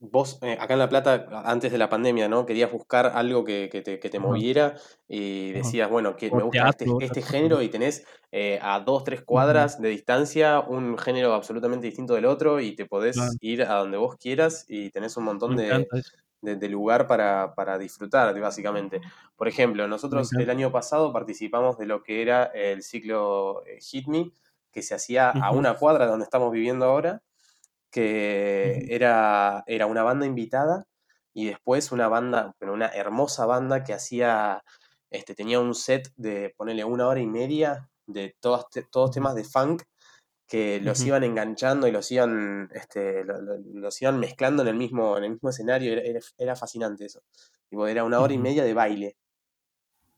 Vos, 0.00 0.38
eh, 0.42 0.56
acá 0.60 0.74
en 0.74 0.78
La 0.78 0.88
Plata, 0.88 1.26
antes 1.44 1.72
de 1.72 1.78
la 1.78 1.88
pandemia, 1.88 2.28
¿no? 2.28 2.46
Querías 2.46 2.70
buscar 2.70 3.06
algo 3.06 3.44
que, 3.44 3.68
que 3.70 3.82
te, 3.82 3.98
que 3.98 4.08
te 4.08 4.20
moviera 4.20 4.76
y 5.08 5.50
decías, 5.50 5.90
bueno, 5.90 6.14
que 6.14 6.30
me 6.30 6.44
gusta 6.44 6.68
este, 6.68 6.84
este 7.00 7.20
género 7.22 7.62
y 7.62 7.68
tenés 7.68 8.06
eh, 8.30 8.60
a 8.62 8.78
dos, 8.78 9.02
tres 9.02 9.22
cuadras 9.22 9.80
de 9.82 9.88
distancia 9.88 10.60
un 10.60 10.96
género 10.98 11.34
absolutamente 11.34 11.86
distinto 11.88 12.14
del 12.14 12.26
otro 12.26 12.60
y 12.60 12.76
te 12.76 12.86
podés 12.86 13.16
claro. 13.16 13.32
ir 13.40 13.62
a 13.64 13.74
donde 13.74 13.96
vos 13.96 14.14
quieras 14.16 14.66
y 14.68 14.90
tenés 14.90 15.16
un 15.16 15.24
montón 15.24 15.56
de, 15.56 15.88
de- 16.42 16.54
de 16.54 16.68
lugar 16.68 17.08
para, 17.08 17.54
para 17.56 17.76
disfrutar, 17.76 18.38
básicamente. 18.40 19.00
Por 19.34 19.48
ejemplo, 19.48 19.88
nosotros 19.88 20.32
el 20.32 20.48
año 20.48 20.70
pasado 20.70 21.12
participamos 21.12 21.76
de 21.76 21.86
lo 21.86 22.04
que 22.04 22.22
era 22.22 22.44
el 22.44 22.84
ciclo 22.84 23.64
eh, 23.66 23.78
Hit 23.80 24.06
Me, 24.06 24.30
que 24.70 24.82
se 24.82 24.94
hacía 24.94 25.30
a 25.30 25.50
una 25.50 25.74
cuadra 25.74 26.04
de 26.04 26.10
donde 26.12 26.24
estamos 26.24 26.52
viviendo 26.52 26.84
ahora 26.84 27.20
que 27.90 28.86
era, 28.94 29.64
era 29.66 29.86
una 29.86 30.02
banda 30.02 30.26
invitada 30.26 30.86
y 31.34 31.46
después 31.46 31.92
una 31.92 32.08
banda, 32.08 32.54
pero 32.58 32.72
una 32.74 32.88
hermosa 32.88 33.46
banda 33.46 33.84
que 33.84 33.94
hacía, 33.94 34.62
este, 35.10 35.34
tenía 35.34 35.60
un 35.60 35.74
set 35.74 36.08
de, 36.16 36.52
ponerle 36.56 36.84
una 36.84 37.06
hora 37.08 37.20
y 37.20 37.26
media 37.26 37.88
de 38.06 38.34
todos, 38.40 38.66
todos 38.90 39.10
temas 39.12 39.34
de 39.34 39.44
funk 39.44 39.82
que 40.46 40.80
los 40.80 41.04
iban 41.04 41.24
enganchando 41.24 41.86
y 41.86 41.92
los 41.92 42.10
iban, 42.10 42.70
este, 42.72 43.22
lo- 43.24 43.40
lo- 43.40 43.58
los 43.58 44.00
iban 44.02 44.18
mezclando 44.18 44.62
en 44.62 44.68
el 44.68 44.76
mismo, 44.76 45.18
en 45.18 45.24
el 45.24 45.30
mismo 45.32 45.50
escenario, 45.50 45.92
era, 45.92 46.02
era- 46.02 46.20
era 46.38 46.56
fascinante 46.56 47.04
eso. 47.04 47.22
Tipo, 47.68 47.86
era 47.86 48.04
una 48.04 48.20
hora 48.20 48.32
y 48.32 48.38
media 48.38 48.64
de 48.64 48.74
baile, 48.74 49.16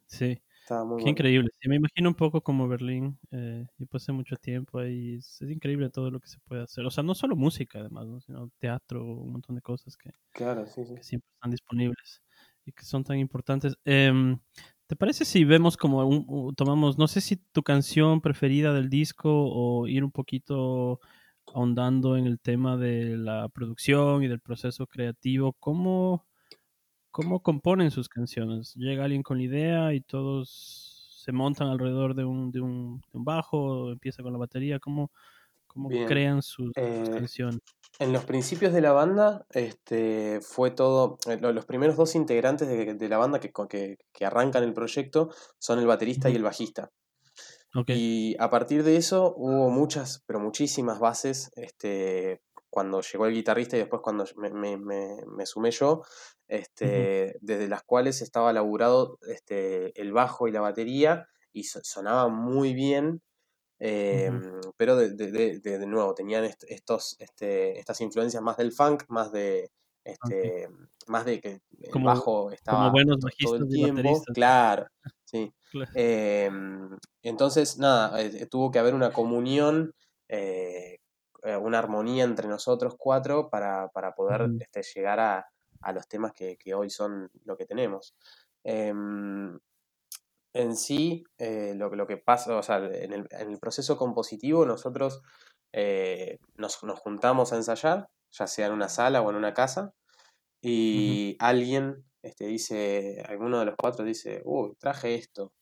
Sí. 0.06 0.42
Estaba 0.70 0.84
muy 0.84 0.98
Qué 0.98 1.08
bueno. 1.08 1.10
increíble. 1.10 1.50
Sí, 1.60 1.68
me 1.68 1.76
imagino 1.76 2.10
un 2.10 2.14
poco 2.14 2.42
como 2.42 2.68
Berlín. 2.68 3.18
Eh, 3.30 3.66
yo 3.78 3.86
pasé 3.86 4.12
mucho 4.12 4.36
tiempo 4.36 4.78
ahí. 4.78 5.14
Es, 5.16 5.40
es 5.40 5.50
increíble 5.50 5.88
todo 5.90 6.10
lo 6.10 6.20
que 6.20 6.28
se 6.28 6.38
puede 6.40 6.62
hacer. 6.62 6.84
O 6.84 6.90
sea, 6.90 7.02
no 7.02 7.14
solo 7.14 7.36
música, 7.36 7.78
además, 7.80 8.06
¿no? 8.06 8.20
sino 8.20 8.50
teatro, 8.58 9.04
un 9.04 9.32
montón 9.32 9.56
de 9.56 9.62
cosas 9.62 9.96
que, 9.96 10.10
Claro, 10.32 10.66
sí, 10.66 10.84
sí. 10.84 10.96
que 10.96 11.02
siempre 11.04 11.28
están 11.34 11.50
disponibles 11.52 12.22
y 12.66 12.72
que 12.72 12.84
son 12.84 13.04
tan 13.04 13.18
importantes. 13.18 13.76
Em, 13.84 14.40
¿te 14.86 14.96
parece 14.96 15.24
si 15.24 15.44
vemos 15.44 15.76
como 15.76 16.04
un- 16.06 16.54
tomamos, 16.56 16.98
no 16.98 17.08
sé 17.08 17.20
si 17.22 17.36
tu 17.36 17.62
canción 17.62 18.20
preferida 18.20 18.74
del 18.74 18.90
disco 18.90 19.30
o 19.32 19.88
ir 19.88 20.04
un 20.04 20.12
poquito 20.12 21.00
ahondando 21.54 22.16
en 22.16 22.26
el 22.26 22.40
tema 22.40 22.76
de 22.76 23.16
la 23.16 23.48
producción 23.48 24.22
y 24.24 24.28
del 24.28 24.40
proceso 24.40 24.86
creativo? 24.86 25.54
¿Cómo, 25.54 26.26
cómo 27.10 27.40
componen 27.40 27.90
sus 27.90 28.08
canciones. 28.08 28.74
Llega 28.74 29.04
alguien 29.04 29.22
con 29.22 29.38
la 29.38 29.44
idea 29.44 29.94
y 29.94 30.00
todos 30.00 31.18
se 31.24 31.32
montan 31.32 31.68
alrededor 31.68 32.14
de 32.14 32.24
un, 32.24 32.50
de 32.50 32.60
un, 32.60 33.00
de 33.12 33.18
un 33.18 33.24
bajo, 33.24 33.90
empieza 33.92 34.22
con 34.22 34.32
la 34.32 34.38
batería. 34.38 34.78
¿Cómo, 34.78 35.10
cómo 35.66 35.88
Bien. 35.88 36.06
crean 36.06 36.42
sus, 36.42 36.72
sus 36.74 36.76
Eh, 36.76 37.10
canciones? 37.10 37.60
En 37.98 38.14
los 38.14 38.24
principios 38.24 38.72
de 38.72 38.80
la 38.80 38.92
banda, 38.92 39.44
este, 39.50 40.40
fue 40.40 40.70
todo. 40.70 41.18
eh, 41.28 41.36
lo- 41.38 41.52
Los 41.52 41.66
primeros 41.66 41.96
dos 41.96 42.14
integrantes 42.14 42.66
de, 42.66 42.94
de 42.94 43.08
la 43.10 43.18
banda 43.18 43.40
que, 43.40 43.52
co- 43.52 43.68
que, 43.68 43.98
que 44.12 44.24
arrancan 44.24 44.64
el 44.64 44.72
proyecto 44.72 45.28
son 45.58 45.78
el 45.78 45.86
baterista 45.86 46.30
y 46.30 46.36
el 46.36 46.42
bajista. 46.42 46.90
Y 47.86 48.36
a 48.38 48.50
partir 48.50 48.82
de 48.82 48.96
eso 48.96 49.32
hubo 49.36 49.70
muchas, 49.70 50.22
pero 50.26 50.40
muchísimas 50.40 50.98
bases. 50.98 51.50
Este, 51.56 52.40
cuando 52.70 53.00
llegó 53.02 53.26
el 53.26 53.34
guitarrista 53.34 53.76
y 53.76 53.80
después 53.80 54.02
cuando 54.02 54.24
me, 54.36 54.50
me- 54.50 54.76
me- 54.78 55.16
me 55.26 55.46
sumé 55.46 55.70
yo, 55.72 56.02
este, 56.48 57.36
desde 57.40 57.68
las 57.68 57.82
cuales 57.84 58.22
estaba 58.22 58.52
laburado 58.52 59.18
este, 59.28 59.98
el 60.00 60.12
bajo 60.12 60.48
y 60.48 60.52
la 60.52 60.60
batería 60.60 61.26
y 61.52 61.64
so- 61.64 61.80
sonaba 61.82 62.28
muy 62.28 62.74
bien. 62.74 63.22
Em, 63.82 64.60
pero 64.76 64.94
de, 64.96 65.10
de- 65.14 65.32
de- 65.60 65.78
de- 65.78 65.86
nuevo, 65.86 66.14
tenían 66.14 66.44
est- 66.44 66.64
estos, 66.68 67.16
este, 67.18 67.78
estas 67.78 68.00
influencias 68.02 68.42
más 68.42 68.56
del 68.58 68.72
funk, 68.72 69.04
más 69.08 69.32
de, 69.32 69.70
este, 70.04 70.68
más 71.06 71.24
de 71.24 71.40
que 71.40 71.60
el 71.80 72.00
Como, 72.00 72.02
bajo 72.02 72.50
como 72.66 72.90
estaba 72.90 72.90
buenos 72.90 73.18
todo 73.40 73.56
el 73.56 73.68
tiempo, 73.68 74.28
claro, 74.32 74.86
sí. 75.24 75.54
Claro. 75.70 75.90
Em, 75.94 76.96
entonces, 77.22 77.78
nada, 77.78 78.20
eh, 78.22 78.46
tuvo 78.50 78.70
que 78.70 78.78
haber 78.78 78.94
una 78.94 79.12
comunión, 79.12 79.92
eh, 80.28 80.98
eh, 81.42 81.56
una 81.56 81.78
armonía 81.78 82.24
entre 82.24 82.48
nosotros 82.48 82.94
cuatro 82.98 83.50
para, 83.50 83.88
para 83.88 84.14
poder 84.14 84.50
este, 84.60 84.82
llegar 84.94 85.20
a, 85.20 85.46
a 85.80 85.92
los 85.92 86.08
temas 86.08 86.32
que, 86.32 86.56
que 86.56 86.74
hoy 86.74 86.90
son 86.90 87.30
lo 87.44 87.56
que 87.56 87.66
tenemos. 87.66 88.14
Em, 88.64 89.58
en 90.52 90.76
sí, 90.76 91.24
eh, 91.38 91.74
lo, 91.76 91.90
lo 91.90 92.06
que 92.06 92.16
pasa, 92.16 92.56
o 92.56 92.62
sea, 92.62 92.78
en 92.78 93.12
el, 93.12 93.26
en 93.30 93.50
el 93.50 93.58
proceso 93.58 93.96
compositivo 93.96 94.66
nosotros 94.66 95.22
eh, 95.72 96.38
nos, 96.56 96.82
nos 96.82 96.98
juntamos 97.00 97.52
a 97.52 97.56
ensayar, 97.56 98.08
ya 98.30 98.46
sea 98.46 98.66
en 98.66 98.72
una 98.72 98.88
sala 98.88 99.22
o 99.22 99.30
en 99.30 99.36
una 99.36 99.54
casa, 99.54 99.94
y 100.62 101.36
alguien 101.38 102.04
este, 102.22 102.46
dice, 102.46 103.22
alguno 103.28 103.60
de 103.60 103.66
los 103.66 103.76
cuatro 103.80 104.04
dice, 104.04 104.42
uy, 104.44 104.74
traje 104.78 105.14
esto, 105.14 105.52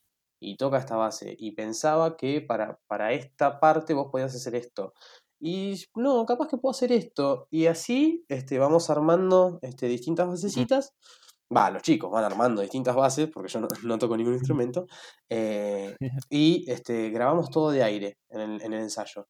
y 0.41 0.57
toca 0.57 0.79
esta 0.79 0.97
base, 0.97 1.35
y 1.39 1.53
pensaba 1.53 2.17
que 2.17 2.41
para, 2.41 2.79
para 2.87 3.13
esta 3.13 3.61
parte 3.61 3.95
vos 3.95 4.09
podías 4.11 4.35
hacer 4.35 4.55
esto. 4.55 4.95
Y 5.41 5.77
no, 5.95 6.27
capaz 6.27 6.49
que 6.49 6.57
puedo 6.59 6.73
hacer 6.73 6.93
esto. 6.93 7.47
Y 7.51 7.67
así 7.67 8.25
este, 8.29 8.59
vamos 8.59 8.91
armando 8.91 9.59
este, 9.63 9.87
distintas 9.89 10.27
basecitas. 10.29 10.95
Va, 11.55 11.71
los 11.71 11.83
chicos 11.83 12.11
van 12.11 12.25
armando 12.25 12.61
distintas 12.63 12.95
bases, 12.97 13.29
porque 13.33 13.51
yo 13.51 13.61
no, 13.61 13.69
no 13.85 13.99
toco 13.99 14.17
ningún 14.17 14.35
instrumento. 14.35 14.87
eh, 15.31 15.97
y 16.31 16.71
este, 16.71 17.11
grabamos 17.11 17.51
todo 17.51 17.71
de 17.71 17.83
aire 17.83 18.19
en 18.31 18.41
el, 18.41 18.63
en 18.63 18.73
el 18.73 18.81
ensayo. 18.83 19.27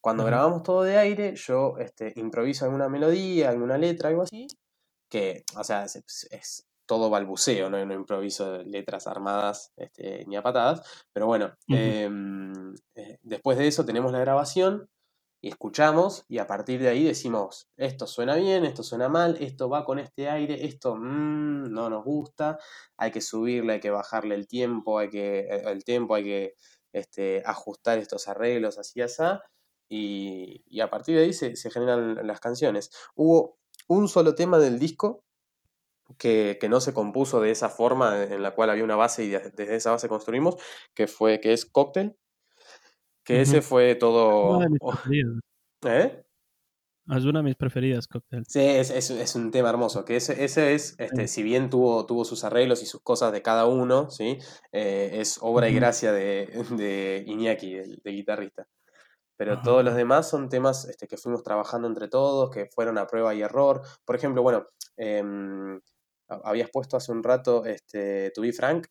Cuando 0.00 0.24
grabamos 0.24 0.62
todo 0.62 0.82
de 0.84 0.96
aire, 0.96 1.34
yo 1.36 1.76
este, 1.78 2.12
improviso 2.16 2.64
alguna 2.64 2.88
melodía, 2.88 3.50
alguna 3.50 3.76
letra, 3.78 4.08
algo 4.10 4.22
así, 4.22 4.46
que, 5.10 5.44
o 5.58 5.64
sea, 5.64 5.84
es, 5.84 5.96
es- 6.30 6.64
todo 6.86 7.10
balbuceo, 7.10 7.70
no, 7.70 7.84
no 7.86 7.94
improviso 7.94 8.62
letras 8.64 9.06
armadas 9.06 9.72
este, 9.76 10.24
ni 10.26 10.36
a 10.36 10.42
patadas. 10.42 10.82
Pero 11.12 11.26
bueno, 11.26 11.52
em, 11.70 12.74
eh, 12.94 13.18
después 13.22 13.58
de 13.58 13.68
eso 13.68 13.84
tenemos 13.84 14.10
la 14.12 14.20
grabación 14.20 14.88
y 15.40 15.48
escuchamos 15.48 16.24
y 16.28 16.38
a 16.38 16.46
partir 16.46 16.80
de 16.80 16.88
ahí 16.88 17.04
decimos, 17.04 17.68
esto 17.76 18.06
suena 18.06 18.36
bien, 18.36 18.64
esto 18.64 18.82
suena 18.82 19.08
mal, 19.08 19.36
esto 19.40 19.68
va 19.68 19.84
con 19.84 19.98
este 19.98 20.28
aire, 20.28 20.66
esto 20.66 20.96
mm, 20.96 21.72
no 21.72 21.90
nos 21.90 22.04
gusta, 22.04 22.58
hay 22.96 23.10
que 23.10 23.20
subirle, 23.20 23.74
hay 23.74 23.80
que 23.80 23.90
bajarle 23.90 24.34
el 24.34 24.48
tiempo, 24.48 24.98
hay 24.98 25.10
que, 25.10 25.40
eh, 25.40 25.62
el 25.66 25.84
tiempo, 25.84 26.14
hay 26.14 26.24
que 26.24 26.54
este, 26.92 27.42
ajustar 27.46 27.98
estos 27.98 28.28
arreglos, 28.28 28.78
así, 28.78 29.00
así, 29.00 29.22
y, 29.88 30.80
a 30.80 30.90
partir 30.90 31.16
de 31.16 31.24
ahí 31.24 31.32
se, 31.32 31.56
se 31.56 31.70
generan 31.70 32.26
las 32.26 32.40
canciones. 32.40 32.90
Hubo 33.14 33.58
un 33.88 34.08
solo 34.08 34.34
tema 34.34 34.58
del 34.58 34.78
disco 34.78 35.24
que, 36.16 36.58
no 36.68 36.80
se 36.80 36.94
compuso 36.94 37.40
de 37.40 37.50
esa 37.50 37.68
forma 37.68 38.22
en 38.24 38.42
la 38.42 38.54
cual 38.54 38.70
había 38.70 38.84
una 38.84 38.96
base 38.96 39.24
y 39.24 39.28
desde 39.28 39.76
esa 39.76 39.90
base 39.90 40.08
construimos, 40.08 40.56
que 40.94 41.06
fue 41.06 41.40
que 41.40 41.52
es 41.52 41.66
Cocktail, 41.66 42.16
que 43.28 43.42
ese 43.42 43.60
fue 43.60 43.94
todo... 43.94 44.58
¿Eh? 45.84 46.24
Es 47.10 47.24
una 47.24 47.40
de 47.40 47.44
mis 47.44 47.56
preferidas, 47.56 48.08
Cocktail. 48.08 48.44
Sí, 48.46 48.60
es, 48.60 49.34
un 49.34 49.50
tema 49.50 49.68
hermoso. 49.68 50.04
Que 50.04 50.16
ese, 50.16 50.44
ese 50.44 50.74
es, 50.74 50.94
este, 50.98 51.28
si 51.28 51.42
bien 51.42 51.68
tuvo, 51.68 52.06
tuvo 52.06 52.24
sus 52.24 52.44
arreglos 52.44 52.82
y 52.82 52.86
sus 52.86 53.02
cosas 53.02 53.32
de 53.32 53.42
cada 53.42 53.66
uno, 53.66 54.10
¿sí? 54.10 54.38
Eh, 54.72 55.10
es 55.14 55.38
obra 55.42 55.68
y 55.68 55.74
gracia 55.74 56.12
de, 56.12 57.24
Iñaki, 57.26 57.74
el 57.74 58.00
de 58.02 58.10
guitarrista. 58.10 58.66
Pero 59.36 59.60
todos 59.60 59.84
los 59.84 59.94
demás 59.94 60.28
son 60.28 60.48
temas 60.48 60.86
este, 60.86 61.06
que 61.06 61.18
fuimos 61.18 61.42
trabajando 61.42 61.86
entre 61.86 62.08
todos, 62.08 62.50
que 62.50 62.66
fueron 62.66 62.96
a 62.96 63.06
prueba 63.06 63.34
y 63.34 63.42
error. 63.42 63.82
Por 64.06 64.16
ejemplo, 64.16 64.42
bueno, 64.42 64.66
em, 64.96 65.78
habías 66.28 66.70
puesto 66.70 66.96
hace 66.96 67.12
un 67.12 67.22
rato 67.22 67.66
este, 67.66 68.30
To 68.30 68.40
Be 68.40 68.52
Frank. 68.52 68.86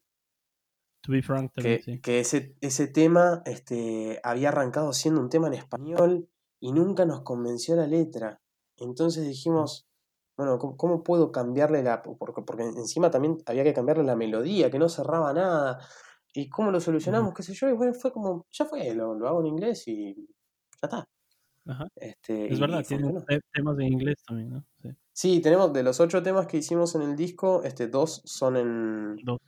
To 1.07 1.13
Be 1.13 1.21
Frank 1.21 1.53
también, 1.53 1.77
que, 1.77 1.83
sí. 1.83 2.01
que 2.01 2.19
ese, 2.19 2.55
ese 2.59 2.87
tema 2.87 3.41
este, 3.45 4.19
había 4.23 4.49
arrancado 4.49 4.91
siendo 4.91 5.21
un 5.21 5.29
tema 5.29 5.47
en 5.47 5.53
español 5.53 6.27
y 6.59 6.73
nunca 6.73 7.05
nos 7.05 7.21
convenció 7.21 7.77
la 7.77 7.87
letra. 7.87 8.41
Entonces 8.75 9.25
dijimos, 9.25 9.87
bueno, 10.35 10.59
¿cómo, 10.59 11.03
puedo 11.03 11.31
cambiarle 11.31 11.81
la...? 11.81 12.03
Porque, 12.03 12.41
porque, 12.41 12.63
encima 12.63 13.09
también 13.09 13.37
había 13.45 13.63
que 13.63 13.73
cambiarle 13.73 14.03
la 14.03 14.17
melodía, 14.17 14.69
que 14.69 14.79
no 14.79 14.89
cerraba 14.89 15.31
nada. 15.33 15.79
¿Y 16.33 16.49
cómo 16.49 16.71
lo 16.71 16.81
solucionamos? 16.81 17.33
¿Qué 17.33 17.41
sé 17.41 17.53
yo? 17.53 17.69
Y 17.69 17.73
bueno, 17.73 17.93
fue 17.93 18.11
como, 18.11 18.45
ya 18.51 18.65
fue, 18.65 18.93
lo, 18.93 19.15
lo 19.15 19.29
hago 19.29 19.39
en 19.39 19.47
inglés 19.47 19.87
y 19.87 20.13
ya 20.13 20.87
está. 20.87 21.07
Este, 21.95 22.51
es 22.51 22.59
verdad, 22.59 22.83
tiene 22.85 23.13
temas 23.53 23.79
en 23.79 23.87
inglés 23.87 24.23
también, 24.25 24.49
¿no? 24.49 24.65
Sí. 25.13 25.41
tenemos 25.41 25.73
de 25.73 25.83
los 25.83 25.99
ocho 25.99 26.21
temas 26.21 26.47
que 26.47 26.57
hicimos 26.57 26.95
en 26.95 27.01
el 27.01 27.15
disco, 27.15 27.63
este, 27.63 27.87
dos 27.87 28.21
son 28.25 28.57
en. 28.57 29.15
Dos. 29.23 29.39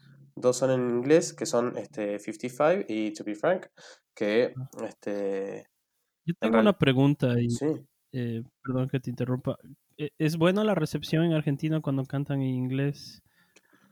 Son 0.54 0.72
en 0.72 0.98
inglés, 0.98 1.34
que 1.34 1.46
son 1.46 1.78
este 1.78 2.20
55 2.20 2.86
y 2.88 3.14
To 3.14 3.24
Be 3.24 3.36
Frank, 3.36 3.68
que 4.14 4.54
este. 4.84 5.68
Yo 6.26 6.34
tengo 6.40 6.60
una 6.60 6.78
pregunta 6.78 7.34
y 7.40 7.48
eh, 8.12 8.44
perdón 8.64 8.90
que 8.90 9.00
te 9.00 9.10
interrumpa. 9.10 9.58
¿E-, 9.98 10.12
¿Es 10.18 10.38
buena 10.38 10.64
la 10.64 10.76
recepción 10.76 11.26
en 11.26 11.34
Argentina 11.34 11.82
cuando 11.82 12.06
cantan 12.06 12.42
en 12.42 12.50
inglés? 12.50 13.22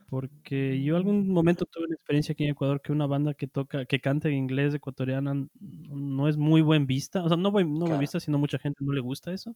Porque 0.08 0.82
yo 0.82 0.96
algún 0.96 1.28
momento 1.28 1.66
tuve 1.66 1.84
una 1.84 1.94
experiencia 1.94 2.32
aquí 2.32 2.44
en 2.44 2.50
Ecuador 2.50 2.80
que 2.80 2.92
una 2.92 3.06
banda 3.06 3.34
que 3.34 3.46
toca, 3.46 3.84
que 3.84 4.00
canta 4.00 4.28
en 4.28 4.34
inglés 4.36 4.74
ecuatoriana 4.74 5.34
no 5.60 6.28
es 6.28 6.38
muy 6.38 6.62
buen 6.62 6.86
vista. 6.86 7.22
O 7.22 7.28
sea, 7.28 7.36
no, 7.36 7.50
buen, 7.50 7.74
no 7.74 7.86
buen 7.86 8.00
vista, 8.00 8.18
sino 8.18 8.38
mucha 8.38 8.58
gente 8.58 8.82
no 8.84 8.92
le 8.92 9.02
gusta 9.02 9.32
eso. 9.32 9.54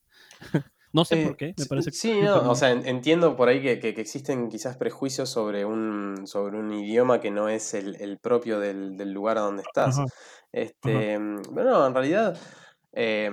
No 0.93 1.05
sé 1.05 1.25
por 1.25 1.37
qué, 1.37 1.55
me 1.57 1.67
parece 1.67 1.91
que... 1.91 1.97
Sí, 1.97 2.21
no, 2.21 2.51
o 2.51 2.55
sea, 2.55 2.71
entiendo 2.71 3.37
por 3.37 3.49
ahí 3.49 3.63
que, 3.63 3.79
que, 3.79 3.89
existen 4.01 4.49
quizás 4.49 4.77
prejuicios 4.77 5.29
sobre 5.29 5.65
un, 5.65 6.27
sobre 6.27 6.59
un 6.59 6.73
idioma 6.73 7.21
que 7.21 7.31
no 7.31 7.49
es 7.49 7.75
el, 7.75 7.97
el 8.01 8.19
propio 8.19 8.61
del, 8.61 8.97
del, 8.97 9.13
lugar 9.13 9.39
a 9.39 9.43
donde 9.43 9.63
estás. 9.63 9.99
Este, 10.53 11.19
Bueno, 11.51 11.87
en 11.87 11.95
realidad... 11.95 12.39
Eh, 12.95 13.31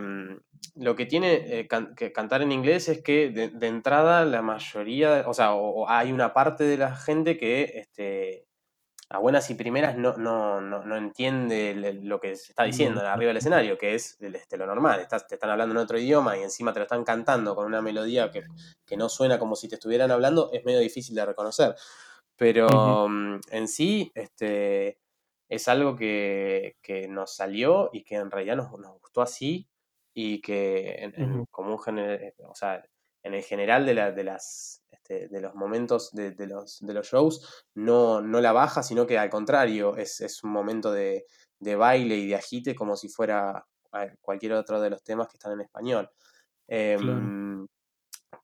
lo 0.75 0.95
que 0.95 1.05
tiene 1.05 1.59
eh, 1.59 1.67
que 1.95 2.11
cantar 2.11 2.41
en 2.41 2.51
inglés 2.51 2.87
es 2.89 3.01
que 3.01 3.29
de, 3.29 3.67
entrada 3.67 4.25
la 4.25 4.41
mayoría, 4.41 5.25
o 5.27 5.33
sea, 5.33 5.51
hay 5.87 6.11
una 6.11 6.33
parte 6.33 6.63
de 6.63 6.77
la 6.77 6.95
gente 6.95 7.37
que 7.37 7.63
este, 7.75 8.45
a 9.11 9.17
buenas 9.17 9.49
y 9.49 9.55
primeras 9.55 9.97
no, 9.97 10.17
no, 10.17 10.61
no, 10.61 10.95
entiende 10.95 11.99
lo 12.03 12.19
que 12.19 12.35
se 12.35 12.51
está 12.51 12.63
diciendo 12.63 13.01
arriba 13.01 13.29
del 13.29 13.37
escenario, 13.37 13.75
que 13.75 13.95
es 13.95 14.17
este, 14.21 14.55
lo 14.55 14.67
normal. 14.67 14.99
Estás, 14.99 15.27
te 15.27 15.35
están 15.35 15.49
hablando 15.49 15.73
en 15.73 15.81
otro 15.81 15.97
idioma 15.97 16.37
y 16.37 16.43
encima 16.43 16.73
te 16.73 16.79
lo 16.79 16.83
están 16.83 17.03
cantando 17.03 17.55
con 17.55 17.65
una 17.65 17.81
melodía 17.81 18.29
que, 18.29 18.43
no 18.95 19.09
suena 19.09 19.39
como 19.39 19.55
si 19.55 19.67
te 19.67 19.75
estuvieran 19.75 20.11
hablando, 20.11 20.51
es 20.53 20.63
medio 20.63 20.79
difícil 20.79 21.15
de 21.15 21.25
reconocer. 21.25 21.75
Pero 22.35 23.07
mm, 23.09 23.39
en 23.49 23.67
sí, 23.67 24.11
este, 24.13 24.99
es 25.49 25.67
algo 25.67 25.95
que, 25.95 26.75
nos 27.09 27.35
salió 27.35 27.89
y 27.91 28.03
que 28.03 28.15
en 28.15 28.29
realidad 28.29 28.57
nos, 28.57 28.71
nos 28.79 28.99
gustó 28.99 29.23
así 29.23 29.67
y 30.13 30.39
que 30.39 30.97
en, 31.03 31.45
como 31.45 31.81
eh, 31.97 32.35
o 32.47 32.53
sea, 32.53 32.83
en 33.23 33.33
el 33.33 33.41
general 33.41 33.87
de, 33.87 33.95
la, 33.95 34.11
de 34.11 34.23
las 34.23 34.83
este, 35.09 35.27
de 35.27 35.41
los 35.41 35.55
momentos 35.55 36.11
de, 36.11 36.35
los, 36.45 36.79
de 36.81 36.93
los 36.93 37.07
shows 37.07 37.65
no, 37.73 38.21
no 38.21 38.41
la 38.41 38.51
baja, 38.51 38.83
sino 38.83 39.07
que 39.07 39.17
al 39.17 39.29
contrario, 39.29 39.97
es, 39.97 40.43
un 40.43 40.51
momento 40.51 40.91
de, 40.91 41.25
baile 41.59 42.15
y 42.15 42.27
de 42.27 42.35
agite 42.35 42.75
como 42.75 42.95
si 42.95 43.09
fuera 43.09 43.65
cualquier 44.21 44.53
otro 44.53 44.79
de 44.79 44.91
los 44.91 45.03
temas 45.03 45.27
que 45.27 45.37
están 45.37 45.53
en 45.53 45.61
español. 45.61 46.09
Em, 46.67 47.65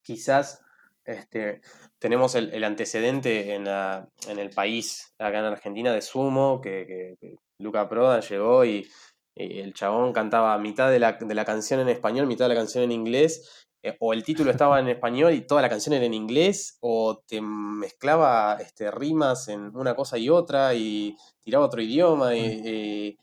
quizás 0.01 0.59
este, 1.03 1.61
tenemos 1.99 2.33
el, 2.33 2.63
antecedente 2.63 3.53
en, 3.53 3.67
en, 3.67 4.39
el 4.39 4.49
país, 4.49 5.13
acá 5.19 5.39
en 5.39 5.45
Argentina, 5.45 5.93
de 5.93 6.01
Sumo, 6.01 6.61
que, 6.61 7.15
que 7.19 7.35
Luca 7.59 7.87
Prodan 7.87 8.21
llegó 8.21 8.65
y 8.65 8.87
eh, 9.35 9.61
el 9.61 9.73
chabón 9.75 10.13
cantaba 10.13 10.57
mitad 10.57 10.89
de 10.89 10.97
la, 10.97 11.13
de 11.13 11.35
la, 11.35 11.45
canción 11.45 11.79
en 11.79 11.89
español, 11.89 12.25
mitad 12.25 12.45
de 12.45 12.55
la 12.55 12.59
canción 12.59 12.83
en 12.83 12.91
inglés, 12.91 13.64
eh, 13.85 13.95
o 13.99 14.13
el 14.13 14.23
título 14.23 14.49
estaba 14.49 14.79
en 14.79 14.87
español 14.87 15.33
y 15.33 15.41
toda 15.41 15.61
la 15.61 15.69
canción 15.69 15.93
era 15.93 16.05
en 16.05 16.15
inglés, 16.15 16.77
o 16.81 17.19
te 17.27 17.39
mezclaba 17.39 18.57
este, 18.59 18.89
rimas 18.89 19.47
en 19.47 19.75
una 19.77 19.95
cosa 19.95 20.17
y 20.17 20.27
otra 20.27 20.73
y 20.73 21.15
tiraba 21.39 21.65
otro 21.65 21.81
idioma. 21.83 22.35
Y, 22.35 23.19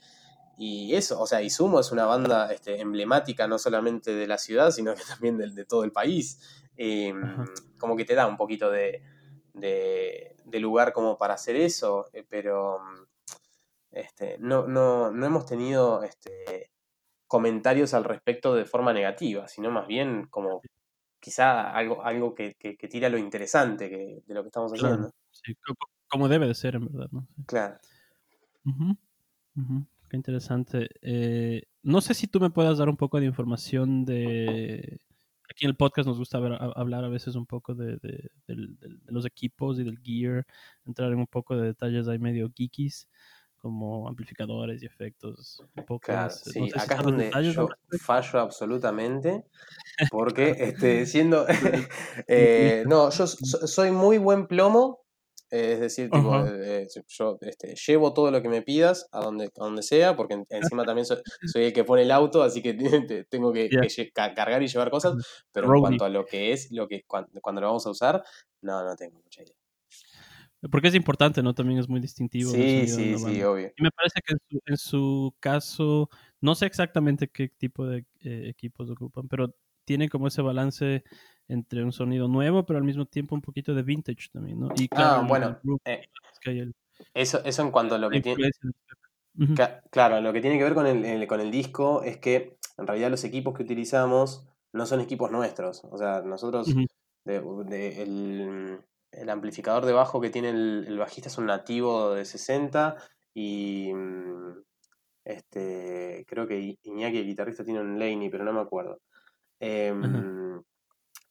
y, 0.56 0.94
eso, 0.94 1.20
o 1.20 1.26
sea, 1.26 1.42
Izumo 1.42 1.80
es 1.80 1.90
una 1.90 2.06
banda 2.06 2.52
este, 2.52 2.80
emblemática 2.80 3.48
no 3.48 3.58
solamente 3.58 4.14
de 4.14 4.28
la 4.28 4.38
ciudad, 4.38 4.70
sino 4.70 4.94
que 4.94 5.02
también 5.08 5.36
de, 5.36 5.50
de 5.50 5.64
todo 5.64 5.82
el 5.82 5.90
país. 5.90 6.38
Em, 6.76 7.44
como 7.78 7.96
que 7.96 8.04
te 8.04 8.14
da 8.14 8.28
un 8.28 8.36
poquito 8.36 8.70
de, 8.70 9.02
de, 9.54 10.36
de 10.44 10.60
lugar 10.60 10.92
como 10.92 11.18
para 11.18 11.34
hacer 11.34 11.56
eso, 11.56 12.06
eh, 12.12 12.24
pero 12.28 12.78
este, 13.90 14.36
no, 14.38 14.68
no, 14.68 15.10
no 15.10 15.26
hemos 15.26 15.44
tenido 15.44 16.04
este, 16.04 16.71
comentarios 17.32 17.94
al 17.94 18.04
respecto 18.04 18.54
de 18.54 18.66
forma 18.66 18.92
negativa, 18.92 19.48
sino 19.48 19.70
más 19.70 19.86
bien 19.86 20.26
como 20.28 20.60
quizá 21.18 21.70
algo, 21.70 22.04
algo 22.04 22.34
que, 22.34 22.56
que, 22.58 22.88
tira 22.88 23.08
lo 23.08 23.16
interesante 23.16 23.88
que, 23.88 24.22
de 24.26 24.34
lo 24.34 24.42
que 24.42 24.48
estamos 24.48 24.70
haciendo. 24.70 25.10
como 26.08 26.28
debe 26.28 26.46
de 26.46 26.54
ser, 26.54 26.74
en 26.74 26.92
verdad. 26.92 27.08
¿no? 27.10 27.26
Claro. 27.46 27.78
Qué 30.10 30.16
interesante. 30.18 30.90
Eh, 31.00 31.62
no 31.82 32.02
sé 32.02 32.12
si 32.12 32.26
tú 32.26 32.38
me 32.38 32.50
puedas 32.50 32.76
dar 32.76 32.90
un 32.90 32.98
poco 32.98 33.18
de 33.18 33.24
información 33.24 34.04
de... 34.04 35.00
Aquí 35.50 35.64
en 35.64 35.70
el 35.70 35.76
podcast 35.76 36.06
nos 36.06 36.18
gusta 36.18 36.36
hablar 36.36 37.04
a 37.04 37.08
veces 37.08 37.34
un 37.34 37.46
poco 37.46 37.74
de, 37.74 37.96
de, 37.96 38.30
los 39.06 39.24
equipos 39.24 39.78
y 39.78 39.84
del 39.84 39.98
gear, 40.00 40.46
entrar 40.84 41.10
en 41.10 41.18
un 41.18 41.26
poco 41.26 41.56
de 41.56 41.68
detalles 41.68 42.08
ahí 42.08 42.18
medio 42.18 42.52
geekies 42.54 43.08
como 43.62 44.08
amplificadores 44.08 44.82
y 44.82 44.86
efectos. 44.86 45.62
Un 45.76 45.84
poco 45.84 46.00
claro, 46.00 46.30
sí, 46.30 46.68
acá 46.74 46.96
es 46.96 47.02
donde 47.02 47.30
yo 47.54 47.68
fallo 48.00 48.40
absolutamente, 48.40 49.44
porque 50.10 50.50
este, 50.58 51.06
siendo, 51.06 51.46
eh, 52.26 52.82
no, 52.86 53.08
yo 53.10 53.26
soy 53.26 53.92
muy 53.92 54.18
buen 54.18 54.48
plomo, 54.48 55.02
es 55.48 55.80
decir, 55.80 56.10
tipo, 56.10 56.44
eh, 56.46 56.88
yo 57.08 57.38
este, 57.42 57.74
llevo 57.74 58.12
todo 58.12 58.30
lo 58.30 58.42
que 58.42 58.48
me 58.48 58.62
pidas 58.62 59.06
a 59.12 59.20
donde, 59.20 59.44
a 59.44 59.64
donde 59.64 59.82
sea, 59.82 60.16
porque 60.16 60.42
encima 60.48 60.84
también 60.84 61.06
soy, 61.06 61.20
el 61.54 61.72
que 61.72 61.84
pone 61.84 62.02
el 62.02 62.10
auto, 62.10 62.42
así 62.42 62.62
que 62.62 62.74
tengo 63.30 63.52
que, 63.52 63.68
cargar 64.14 64.62
y 64.62 64.66
llevar 64.66 64.90
cosas, 64.90 65.44
pero 65.52 65.72
en 65.72 65.80
cuanto 65.80 66.04
a 66.04 66.08
lo 66.08 66.24
que 66.24 66.52
es, 66.52 66.72
lo 66.72 66.88
que 66.88 67.04
cuando, 67.06 67.30
cuando 67.40 67.60
lo 67.60 67.68
vamos 67.68 67.86
a 67.86 67.90
usar, 67.90 68.24
no, 68.62 68.82
no 68.82 68.96
tengo 68.96 69.20
mucha 69.20 69.42
idea. 69.42 69.61
Porque 70.70 70.88
es 70.88 70.94
importante, 70.94 71.42
¿no? 71.42 71.54
También 71.54 71.80
es 71.80 71.88
muy 71.88 72.00
distintivo. 72.00 72.52
Sí, 72.52 72.86
sí, 72.86 73.18
sí, 73.18 73.42
obvio. 73.42 73.72
Y 73.76 73.82
me 73.82 73.90
parece 73.90 74.20
que 74.24 74.36
en 74.66 74.76
su, 74.76 75.34
caso, 75.40 76.08
no 76.40 76.54
sé 76.54 76.66
exactamente 76.66 77.28
qué 77.28 77.48
tipo 77.48 77.86
de 77.86 78.04
eh, 78.20 78.48
equipos 78.48 78.88
ocupan, 78.90 79.26
pero 79.28 79.54
tiene 79.84 80.08
como 80.08 80.28
ese 80.28 80.40
balance 80.40 81.02
entre 81.48 81.84
un 81.84 81.92
sonido 81.92 82.28
nuevo, 82.28 82.64
pero 82.64 82.78
al 82.78 82.84
mismo 82.84 83.06
tiempo 83.06 83.34
un 83.34 83.42
poquito 83.42 83.74
de 83.74 83.82
vintage 83.82 84.28
también, 84.32 84.60
¿no? 84.60 84.68
Y 84.76 84.88
claro, 84.88 85.22
ah, 85.22 85.26
bueno. 85.26 85.60
Eh, 85.84 86.08
eso, 87.12 87.42
eso 87.44 87.62
en 87.62 87.70
cuanto 87.72 87.96
a 87.96 87.98
lo 87.98 88.08
que 88.08 88.20
tiene... 88.20 88.50
Claro, 89.90 90.20
lo 90.20 90.32
que 90.32 90.40
tiene 90.40 90.58
que 90.58 90.64
ver 90.64 90.74
con 90.74 90.86
el, 90.86 91.26
con 91.26 91.40
el 91.40 91.50
disco 91.50 92.02
es 92.04 92.18
que 92.18 92.58
en 92.78 92.86
realidad 92.86 93.10
los 93.10 93.24
equipos 93.24 93.54
que 93.54 93.62
utilizamos 93.64 94.46
no 94.72 94.86
son 94.86 95.00
equipos 95.00 95.30
nuestros. 95.30 95.82
O 95.90 95.98
sea, 95.98 96.22
nosotros 96.22 96.68
de, 97.24 98.02
el, 98.02 98.80
el 99.12 99.30
amplificador 99.30 99.86
de 99.86 99.92
bajo 99.92 100.20
que 100.20 100.30
tiene 100.30 100.50
el, 100.50 100.98
bajista 100.98 101.28
es 101.28 101.38
un 101.38 101.46
nativo 101.46 102.14
de 102.14 102.24
60 102.24 102.96
y 103.34 103.92
mm, 103.94 104.62
este, 105.24 106.24
creo 106.26 106.46
que 106.46 106.76
Iñaki, 106.82 107.18
el 107.18 107.26
guitarrista, 107.26 107.64
tiene 107.64 107.80
un 107.80 107.98
Laney, 107.98 108.30
pero 108.30 108.44
no 108.44 108.52
me 108.52 108.60
acuerdo. 108.60 109.00
Em, 109.60 110.62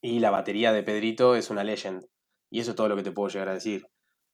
y 0.01 0.19
la 0.19 0.31
batería 0.31 0.71
de 0.71 0.83
Pedrito 0.83 1.35
es 1.35 1.49
una 1.49 1.63
Legend. 1.63 2.05
Y 2.49 2.59
eso 2.59 2.71
es 2.71 2.77
todo 2.77 2.87
lo 2.87 2.95
que 2.95 3.03
te 3.03 3.11
puedo 3.11 3.29
llegar 3.29 3.49
a 3.49 3.53
decir. 3.53 3.85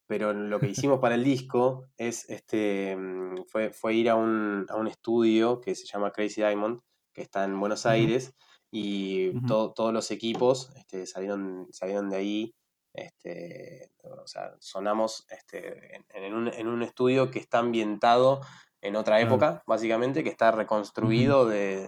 Pero 0.08 0.34
lo 0.34 0.60
que 0.60 0.70
hicimos 0.70 1.00
para 1.00 1.16
el 1.16 1.24
disco 1.24 1.88
es 1.98 2.30
este 2.30 2.96
mm, 2.96 3.46
fue, 3.48 3.72
fue 3.72 3.96
ir 3.96 4.10
a 4.10 4.16
un, 4.16 4.66
a 4.70 4.76
un, 4.76 4.88
estudio 4.88 5.60
que 5.62 5.76
se 5.76 5.86
llama 5.86 6.12
Crazy 6.12 6.42
Diamond, 6.42 6.80
que 7.14 7.22
está 7.24 7.44
en 7.44 7.60
Buenos 7.60 7.86
Aires, 7.86 8.34
y 8.72 9.32
todos 9.48 9.94
los 9.94 10.12
equipos 10.12 10.70
este, 10.76 11.06
salieron, 11.06 11.68
salieron 11.72 12.10
de 12.10 12.18
ahí. 12.18 12.56
Este, 12.98 13.92
o 14.02 14.26
sea, 14.26 14.56
sonamos 14.60 15.28
este, 15.30 16.02
en, 16.10 16.34
un, 16.34 16.48
en, 16.48 16.68
un, 16.68 16.82
estudio 16.82 17.30
que 17.30 17.38
está 17.38 17.60
ambientado 17.60 18.42
en 18.82 18.96
otra 18.96 19.22
época, 19.22 19.62
básicamente, 19.68 20.24
que 20.24 20.32
está 20.32 20.50
reconstruido 20.50 21.46
de, 21.46 21.88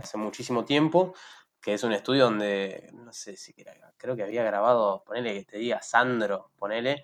hace 0.00 0.16
muchísimo 0.16 0.64
tiempo, 0.64 1.12
que 1.60 1.74
es 1.74 1.82
un 1.82 1.92
estudio 1.92 2.26
donde, 2.26 2.88
no 2.92 3.12
sé 3.12 3.36
si 3.36 3.52
creo 3.96 4.14
que 4.14 4.22
había 4.22 4.44
grabado, 4.44 5.02
ponele 5.04 5.34
que 5.34 5.44
te 5.44 5.58
diga 5.58 5.82
Sandro, 5.82 6.52
ponele, 6.56 7.02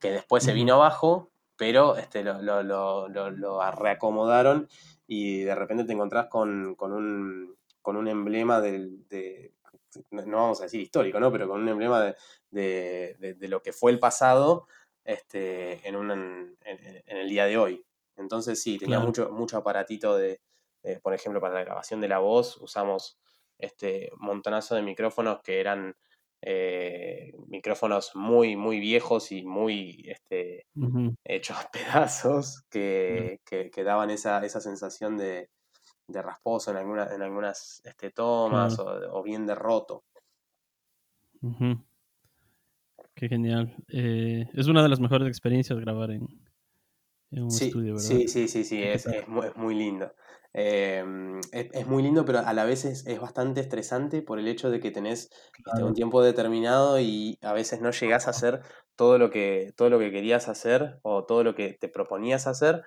que 0.00 0.10
después 0.10 0.42
se 0.42 0.52
vino 0.52 0.74
abajo, 0.74 1.30
pero 1.56 1.96
este, 1.96 2.24
lo, 2.24 2.42
lo, 2.42 2.64
lo, 2.64 3.08
lo, 3.08 3.70
reacomodaron 3.70 4.68
y 5.06 5.42
de 5.42 5.54
repente 5.54 5.84
te 5.84 5.92
encontrás 5.92 6.26
con, 6.26 6.74
con, 6.74 6.92
un, 6.92 7.56
con 7.80 7.96
un 7.96 8.08
emblema 8.08 8.60
del, 8.60 9.06
de, 9.08 9.52
no 10.10 10.36
vamos 10.36 10.60
a 10.60 10.64
decir 10.64 10.80
histórico, 10.80 11.20
¿no? 11.20 11.32
Pero 11.32 11.48
con 11.48 11.60
un 11.60 11.68
emblema 11.68 12.14
de, 12.50 13.16
de 13.18 13.48
lo 13.48 13.62
que 13.62 13.72
fue 13.72 13.90
el 13.90 13.98
pasado 13.98 14.66
este, 15.08 15.86
en, 15.88 15.96
un, 15.96 16.10
en, 16.10 16.56
en, 16.64 17.16
el 17.16 17.28
día 17.28 17.46
de 17.46 17.56
hoy. 17.56 17.84
Entonces 18.16 18.60
sí, 18.62 18.78
tenía 18.78 19.00
mucho, 19.00 19.30
mucho 19.30 19.56
aparatito 19.56 20.16
de, 20.16 20.40
por 21.02 21.14
ejemplo, 21.14 21.40
para 21.40 21.54
la 21.54 21.64
grabación 21.64 22.00
de 22.00 22.08
la 22.08 22.18
voz 22.18 22.58
usamos 22.58 23.18
este 23.58 24.10
montonazo 24.18 24.74
de 24.74 24.82
micrófonos 24.82 25.40
que 25.42 25.60
eran 25.60 25.96
eh, 26.42 27.32
micrófonos 27.48 28.14
muy, 28.14 28.54
muy 28.56 28.80
viejos 28.80 29.32
y 29.32 29.44
muy 29.44 30.04
este, 30.08 30.66
hechos 31.24 31.56
pedazos 31.72 32.62
que, 32.70 33.40
que, 33.44 33.84
daban 33.84 34.10
esa, 34.10 34.44
esa 34.44 34.60
sensación 34.60 35.16
de, 35.16 35.48
de, 36.08 36.22
rasposo 36.22 36.70
en, 36.70 36.78
alguna, 36.78 37.14
en 37.14 37.22
algunas 37.22 37.80
este, 37.84 38.10
tomas 38.10 38.78
o, 38.78 39.22
bien 39.22 39.46
de 39.46 39.54
roto. 39.54 40.04
Qué 43.14 43.28
genial. 43.28 43.76
Eh, 43.88 44.48
es 44.54 44.66
una 44.66 44.82
de 44.82 44.88
las 44.88 45.00
mejores 45.00 45.28
experiencias 45.28 45.78
grabar 45.78 46.10
en, 46.10 46.28
sí, 47.48 47.72
Sí, 47.98 48.28
sí, 48.28 48.48
sí, 48.48 48.64
sí, 48.64 48.82
es, 48.82 49.06
es, 49.06 49.28
muy, 49.28 49.74
lindo. 49.74 50.12
Em, 50.54 51.40
es, 51.52 51.86
muy 51.86 52.02
lindo, 52.02 52.24
pero 52.24 52.38
a 52.38 52.52
la 52.52 52.64
vez 52.64 52.84
es, 52.84 53.20
bastante 53.20 53.60
estresante 53.60 54.22
por 54.22 54.38
el 54.38 54.48
hecho 54.48 54.70
de 54.70 54.80
que 54.80 54.90
tenés 54.90 55.30
este, 55.66 55.84
un 55.84 55.94
tiempo 55.94 56.22
determinado 56.22 56.98
y 57.00 57.38
a 57.42 57.52
veces 57.52 57.80
no 57.80 57.90
llegás 57.90 58.26
a 58.26 58.30
hacer 58.30 58.62
todo 58.96 59.18
lo 59.18 59.30
que, 59.30 59.72
todo 59.76 59.90
lo 59.90 59.98
que 59.98 60.10
querías 60.10 60.48
hacer 60.48 60.98
o 61.02 61.24
todo 61.24 61.44
lo 61.44 61.54
que 61.54 61.74
te 61.74 61.88
proponías 61.88 62.46
hacer. 62.46 62.82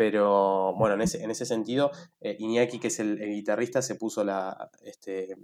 Pero 0.00 0.72
bueno, 0.76 0.94
en 0.94 1.02
ese, 1.02 1.22
en 1.22 1.30
ese 1.30 1.44
sentido, 1.44 1.90
eh, 2.22 2.34
Iñaki, 2.38 2.78
que 2.80 2.86
es 2.86 3.00
el, 3.00 3.18
guitarrista, 3.18 3.82
se 3.82 3.96
puso 3.96 4.24
la, 4.24 4.70
este, 4.82 5.36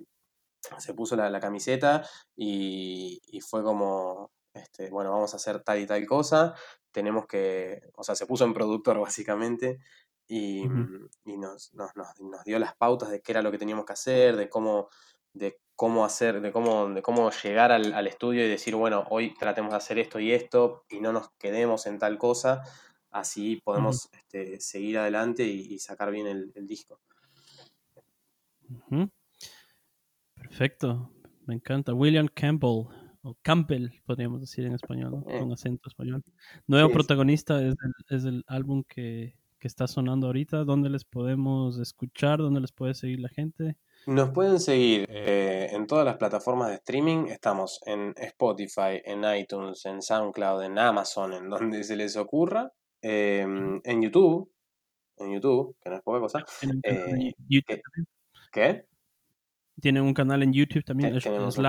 se 0.79 0.95
puso 0.95 1.15
la, 1.15 1.41
camiseta 1.41 2.09
y, 2.35 3.21
y, 3.27 3.43
fue 3.43 3.63
como, 3.63 4.31
este, 4.55 4.89
bueno, 4.89 5.11
vamos 5.11 5.35
a 5.35 5.37
hacer 5.37 5.63
tal 5.63 5.79
y 5.79 5.85
tal 5.85 6.07
cosa, 6.07 6.55
tenemos 6.91 7.27
que, 7.27 7.83
o 7.97 8.03
sea, 8.03 8.15
se 8.15 8.25
puso 8.25 8.47
en 8.47 8.55
productor 8.55 8.99
básicamente 9.03 9.79
y, 10.27 10.63
y 11.27 11.37
nos, 11.37 11.75
nos, 11.75 11.91
nos, 11.95 12.45
dio 12.47 12.59
las 12.59 12.75
pautas 12.77 13.11
de 13.11 13.21
qué 13.21 13.33
era 13.33 13.43
lo 13.43 13.51
que 13.51 13.59
teníamos 13.59 13.85
que 13.85 13.93
hacer, 13.93 14.37
de 14.37 14.49
cómo, 14.49 14.89
de 15.35 15.61
cómo 15.75 16.03
hacer, 16.03 16.41
de 16.41 16.51
cómo, 16.51 16.89
de 16.89 17.03
cómo 17.03 17.31
llegar 17.31 17.73
al, 17.73 17.93
al, 17.93 18.07
estudio 18.07 18.43
y 18.43 18.49
decir, 18.49 18.75
bueno, 18.75 19.05
hoy 19.11 19.35
tratemos 19.35 19.73
de 19.73 19.77
hacer 19.77 19.99
esto 19.99 20.19
y 20.19 20.33
esto 20.33 20.87
y 20.89 21.01
no 21.01 21.13
nos 21.13 21.29
quedemos 21.33 21.85
en 21.85 21.99
tal 21.99 22.17
cosa, 22.17 22.63
así 23.17 23.61
podemos 23.65 24.09
este, 24.13 24.61
seguir 24.61 24.99
adelante 24.99 25.45
y, 25.45 25.79
sacar 25.79 26.11
bien 26.11 26.27
el, 26.27 26.53
el 26.55 26.67
disco. 26.67 27.01
Perfecto, 30.35 31.11
me 31.47 31.55
encanta. 31.55 31.95
William 31.95 32.29
Campbell 32.29 32.87
o 33.23 33.37
Campbell, 33.43 33.89
podríamos 34.05 34.41
decir 34.41 34.67
en 34.67 34.75
español, 34.75 35.25
eh. 35.29 35.41
con 35.41 35.53
acento 35.53 35.89
español. 35.89 36.23
Nuevo 36.67 36.91
protagonista 36.91 37.61
es 37.61 37.75
el, 37.83 38.17
es 38.17 38.25
el 38.25 38.45
álbum 38.47 38.85
que, 38.89 39.35
que, 39.59 39.67
está 39.67 39.87
sonando 39.89 40.29
ahorita. 40.29 40.65
¿Dónde 40.65 40.91
les 40.91 41.05
podemos 41.05 41.79
escuchar? 41.79 42.39
¿Dónde 42.39 42.61
les 42.61 42.73
puede 42.73 42.95
seguir 42.95 43.21
la 43.21 43.29
gente? 43.29 43.77
Nos 44.07 44.31
pueden 44.31 44.61
seguir 44.61 45.07
eh, 45.09 45.71
en 45.73 45.89
todas 45.89 46.05
las 46.05 46.17
plataformas 46.17 46.69
de 46.69 46.75
streaming. 46.77 47.27
Estamos 47.27 47.81
en 47.87 48.15
Spotify, 48.17 49.03
en 49.05 49.25
iTunes, 49.37 49.85
en 49.87 50.01
SoundCloud, 50.01 50.63
en 50.63 50.79
Amazon, 50.79 51.33
en 51.33 51.51
donde 51.51 51.83
se 51.83 51.97
les 51.97 52.17
ocurra. 52.17 52.73
Em, 53.09 53.81
en 53.85 54.03
YouTube, 54.03 54.51
en 55.19 55.35
YouTube, 55.35 55.77
que 55.81 55.91
no 55.91 55.97
es 55.97 56.03
poca 56.03 56.19
cosa. 56.19 56.45
Eh, 56.83 57.33
¿Qué? 58.51 58.85
Tienen 59.81 60.03
un 60.03 60.13
canal 60.13 60.43
en 60.43 60.53
YouTube 60.53 60.85
también. 60.85 61.17
Tenemos, 61.21 61.57
un 61.57 61.63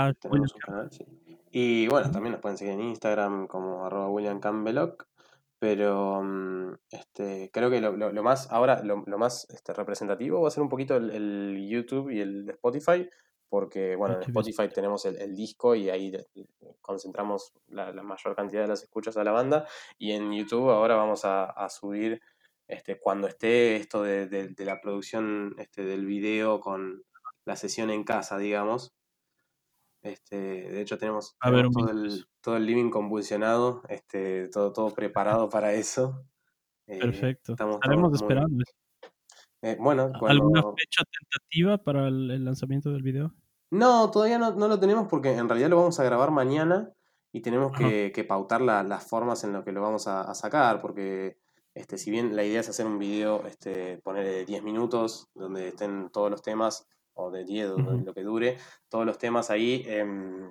canal, 0.60 0.92
sí. 0.92 1.06
Y 1.52 1.88
bueno, 1.90 2.10
también 2.10 2.32
nos 2.32 2.42
pueden 2.42 2.58
seguir 2.58 2.74
en 2.74 2.82
Instagram 2.82 3.46
como 3.46 3.86
arroba 3.86 4.10
William 4.10 4.42
Pero 5.60 6.24
mm, 6.24 6.74
este, 6.90 7.52
creo 7.54 7.70
que 7.70 7.82
lo, 7.82 7.96
lo, 7.96 8.24
más, 8.24 8.52
ahora, 8.52 8.82
lo, 8.84 9.04
lo 9.06 9.18
más 9.20 9.48
este, 9.52 9.74
representativo 9.74 10.42
va 10.42 10.48
a 10.48 10.52
ser 10.52 10.64
un 10.64 10.70
poquito 10.70 10.98
el, 10.98 11.68
YouTube 11.70 12.10
y 12.10 12.20
el 12.20 12.50
Spotify, 12.50 13.08
porque 13.50 13.96
bueno, 13.96 14.16
en 14.16 14.24
Spotify 14.24 14.70
tenemos 14.74 15.06
el, 15.06 15.36
disco 15.36 15.76
y 15.76 15.90
ahí 15.90 16.12
concentramos 16.82 17.54
la, 17.68 17.92
mayor 18.04 18.36
cantidad 18.36 18.62
de 18.62 18.68
las 18.68 18.84
escuchas 18.84 19.18
a 19.18 19.24
la 19.24 19.32
banda. 19.32 19.68
Y 19.98 20.12
en 20.12 20.32
YouTube 20.34 20.70
ahora 20.70 20.96
vamos 20.96 21.22
a, 21.24 21.70
subir, 21.70 22.22
este, 22.68 23.00
cuando 23.00 23.28
esté 23.28 23.76
esto 23.78 24.04
de, 24.04 24.28
de, 24.28 24.66
la 24.66 24.82
producción 24.82 25.56
este, 25.58 25.84
del 25.84 26.06
video 26.06 26.60
con 26.60 27.04
la 27.46 27.56
sesión 27.56 27.90
en 27.90 28.04
casa, 28.04 28.38
digamos, 28.38 28.98
este, 30.08 30.38
de 30.38 30.82
hecho, 30.82 30.98
tenemos, 30.98 31.36
todo, 31.42 31.60
el, 31.92 32.26
todo, 32.42 32.58
el, 32.58 32.66
living 32.66 32.90
convulsionado, 32.90 33.82
este, 33.90 34.48
todo, 34.50 34.72
todo 34.72 34.94
preparado 34.94 35.50
para 35.50 35.74
eso. 35.74 36.24
Eh, 36.86 37.00
Perfecto. 37.00 37.54
Estaremos 37.54 38.14
esperando. 38.14 38.64
Eh, 39.68 39.76
bueno, 39.82 40.14
¿alguna 40.22 40.62
fecha 40.62 41.04
tentativa 41.12 41.78
para 41.78 42.08
el, 42.08 42.46
lanzamiento 42.46 42.90
del 42.90 43.04
video? 43.04 43.34
No, 43.70 44.10
todavía 44.12 44.38
no, 44.38 44.52
lo 44.52 44.80
tenemos 44.80 45.10
porque 45.10 45.34
en 45.34 45.50
realidad 45.50 45.70
lo 45.70 45.76
vamos 45.76 46.00
a 46.00 46.06
grabar 46.06 46.32
mañana 46.32 46.90
y 47.34 47.42
tenemos 47.42 47.78
que, 47.78 48.26
pautar 48.26 48.62
las 48.62 49.10
formas 49.10 49.44
en 49.44 49.52
las 49.52 49.66
que 49.66 49.74
lo 49.74 49.82
vamos 49.82 50.08
a, 50.08 50.34
sacar, 50.36 50.80
porque 50.80 51.38
este, 51.74 51.98
si 51.98 52.12
bien 52.12 52.34
la 52.34 52.46
idea 52.46 52.62
es 52.62 52.70
hacer 52.70 52.86
un 52.86 52.98
video, 52.98 53.46
este, 53.46 53.98
poner 53.98 54.46
10 54.46 54.64
minutos 54.64 55.28
donde 55.34 55.68
estén 55.68 56.12
todos 56.12 56.32
los 56.32 56.42
temas 56.42 56.88
o 57.14 57.30
de 57.30 57.44
10, 57.44 57.72
lo 58.06 58.14
que 58.14 58.24
dure, 58.24 58.58
todos 58.88 59.06
los 59.06 59.18
temas 59.18 59.50
ahí, 59.50 59.84
em, 59.86 60.50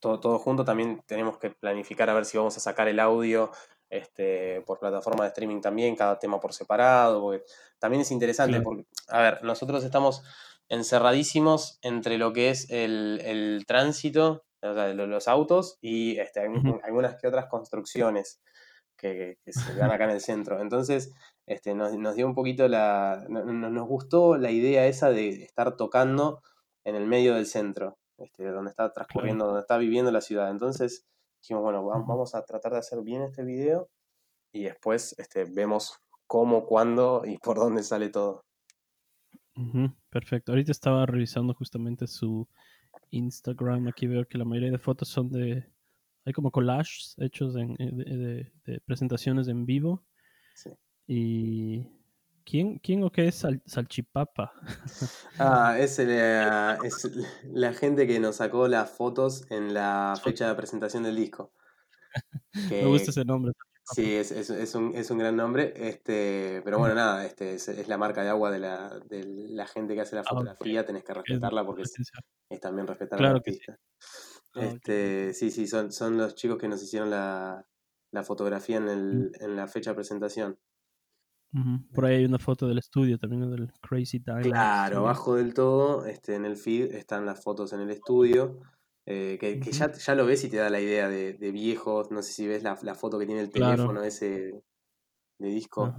todo, 0.00 0.18
todo 0.18 0.38
junto. 0.38 0.64
También 0.64 1.02
tenemos 1.04 1.36
que 1.36 1.50
planificar 1.50 2.08
a 2.08 2.14
ver 2.14 2.24
si 2.24 2.38
vamos 2.38 2.56
a 2.56 2.60
sacar 2.60 2.88
el 2.88 3.00
audio 3.00 3.50
este, 3.90 4.62
por 4.62 4.78
plataforma 4.78 5.24
de 5.24 5.28
streaming 5.28 5.60
también, 5.60 5.96
cada 5.96 6.18
tema 6.18 6.40
por 6.40 6.52
separado, 6.52 7.20
porque 7.20 7.44
también 7.78 8.02
es 8.02 8.10
interesante, 8.10 8.60
porque, 8.60 8.86
a 9.08 9.20
ver, 9.20 9.44
nosotros 9.44 9.84
estamos 9.84 10.22
encerradísimos 10.68 11.78
entre 11.82 12.18
lo 12.18 12.32
que 12.32 12.50
es 12.50 12.68
el, 12.70 13.64
tránsito, 13.66 14.44
o 14.62 14.74
sea, 14.74 14.88
los 14.94 15.28
autos, 15.28 15.78
y 15.80 16.18
este, 16.18 16.40
algunas 16.82 17.16
que 17.20 17.28
otras 17.28 17.46
construcciones 17.46 18.40
que, 18.96 19.38
que, 19.44 19.52
se 19.52 19.74
dan 19.74 19.90
acá 19.90 20.04
en 20.04 20.10
el 20.10 20.20
centro. 20.20 20.60
Entonces, 20.60 21.12
este, 21.46 21.74
nos, 21.74 22.14
dio 22.14 22.26
un 22.26 22.34
poquito 22.34 22.68
la. 22.68 23.24
nos 23.28 23.86
gustó 23.86 24.36
la 24.38 24.50
idea 24.50 24.86
esa 24.86 25.10
de 25.10 25.44
estar 25.44 25.76
tocando 25.76 26.42
en 26.84 26.94
el 26.96 27.06
medio 27.06 27.34
del 27.34 27.46
centro, 27.46 27.98
este, 28.18 28.46
donde 28.46 28.70
está 28.70 28.92
transcurriendo, 28.92 29.46
donde 29.46 29.60
está 29.60 29.76
viviendo 29.76 30.10
la 30.10 30.20
ciudad. 30.20 30.50
Entonces 30.50 31.06
dijimos, 31.44 31.62
bueno, 31.62 31.84
vamos 31.84 32.34
a 32.34 32.42
tratar 32.42 32.72
de 32.72 32.78
hacer 32.78 33.02
bien 33.02 33.22
este 33.22 33.44
video 33.44 33.90
y 34.50 34.64
después 34.64 35.14
este, 35.18 35.44
vemos 35.44 35.98
cómo, 36.26 36.64
cuándo 36.64 37.22
y 37.26 37.36
por 37.36 37.58
dónde 37.58 37.82
sale 37.82 38.08
todo. 38.08 38.46
perfecto. 40.08 40.52
Ahorita 40.52 40.72
estaba 40.72 41.04
revisando 41.04 41.52
justamente 41.52 42.06
su 42.06 42.48
Instagram. 43.10 43.88
Aquí 43.88 44.06
veo 44.06 44.26
que 44.26 44.38
la 44.38 44.46
mayoría 44.46 44.70
de 44.70 44.78
fotos 44.78 45.08
son 45.08 45.30
de. 45.30 45.70
Hay 46.24 46.32
como 46.32 46.50
collages 46.50 47.14
hechos 47.18 47.54
en, 47.56 47.74
de 47.76 48.80
presentaciones 48.86 49.46
en 49.48 49.66
vivo. 49.66 50.02
Y 51.06 51.86
¿Quién, 52.44 52.78
quién 52.78 53.02
o 53.04 53.10
qué 53.10 53.28
es 53.28 53.46
Salchipapa? 53.66 54.52
ah, 55.38 55.76
es, 55.78 55.98
es, 55.98 57.10
la 57.44 57.72
gente 57.72 58.06
que 58.06 58.20
nos 58.20 58.36
sacó 58.36 58.68
las 58.68 58.90
fotos 58.90 59.50
en 59.50 59.72
la 59.72 60.14
fecha 60.22 60.48
de 60.48 60.54
presentación 60.54 61.04
del 61.04 61.16
disco. 61.16 61.52
Me 62.70 62.86
gusta 62.86 63.10
ese 63.10 63.24
nombre. 63.24 63.52
Sí, 63.94 64.14
es, 64.14 64.30
es, 64.30 64.48
es, 64.48 64.74
un, 64.74 64.94
es 64.94 65.10
un 65.10 65.18
gran 65.18 65.36
nombre, 65.36 65.74
este, 65.76 66.62
pero 66.64 66.78
bueno, 66.78 66.94
nada, 66.94 67.26
este, 67.26 67.54
es, 67.54 67.86
la 67.86 67.98
marca 67.98 68.22
de 68.22 68.30
agua 68.30 68.50
de 68.50 68.58
la, 68.58 68.98
de 69.08 69.24
la 69.24 69.66
gente 69.66 69.94
que 69.94 70.00
hace 70.00 70.16
la 70.16 70.22
ah, 70.22 70.28
fotografía, 70.28 70.86
tenés 70.86 71.04
que 71.04 71.12
respetarla 71.12 71.66
porque 71.66 71.82
es, 71.82 72.60
también 72.60 72.86
respetar 72.86 73.18
a 73.18 73.22
la 73.22 73.30
artista. 73.30 73.78
Ah, 74.54 74.64
este, 74.64 75.34
sí, 75.34 75.50
sí, 75.50 75.66
son, 75.66 75.92
son 75.92 76.16
los 76.16 76.34
chicos 76.34 76.56
que 76.56 76.68
nos 76.68 76.82
hicieron 76.82 77.10
la, 77.10 77.66
la 78.10 78.22
fotografía 78.22 78.78
en, 78.78 78.88
el, 78.88 79.32
en 79.40 79.56
la 79.56 79.68
fecha 79.68 79.90
de 79.90 79.96
presentación. 79.96 80.58
Por 81.94 82.04
ahí 82.04 82.16
hay 82.16 82.24
una 82.24 82.38
foto 82.38 82.66
del 82.66 82.78
estudio 82.78 83.18
también, 83.18 83.48
del 83.50 83.72
Crazy 83.80 84.20
Time. 84.20 84.42
Claro, 84.42 84.98
abajo 84.98 85.36
del 85.36 85.54
todo, 85.54 86.04
este, 86.06 86.34
en 86.34 86.44
el 86.44 86.56
feed, 86.56 86.92
están 86.94 87.26
las 87.26 87.42
fotos 87.42 87.72
en 87.72 87.80
el 87.80 87.90
estudio. 87.90 88.60
Eh, 89.06 89.36
que, 89.38 89.60
ya, 89.60 89.92
ya, 89.92 90.14
lo 90.14 90.24
ves 90.24 90.44
y 90.44 90.48
te 90.48 90.56
da 90.56 90.70
la 90.70 90.80
idea 90.80 91.08
de, 91.08 91.34
de 91.34 91.52
viejos. 91.52 92.10
No 92.10 92.22
sé 92.22 92.32
si 92.32 92.46
ves 92.46 92.62
la, 92.62 92.78
la 92.82 92.94
foto 92.94 93.18
que 93.18 93.26
tiene 93.26 93.42
el 93.42 93.50
teléfono 93.50 94.02
ese 94.02 94.64
de 95.38 95.48
disco. 95.48 95.94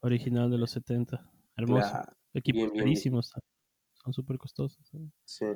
Original 0.00 0.50
de 0.50 0.58
los 0.58 0.70
70. 0.70 1.30
Hermoso. 1.56 2.02
Equipos 2.32 2.70
carísimos. 2.76 3.32
Son 3.94 4.12
súper 4.12 4.38
costosos. 4.38 4.80
Sí. 5.24 5.46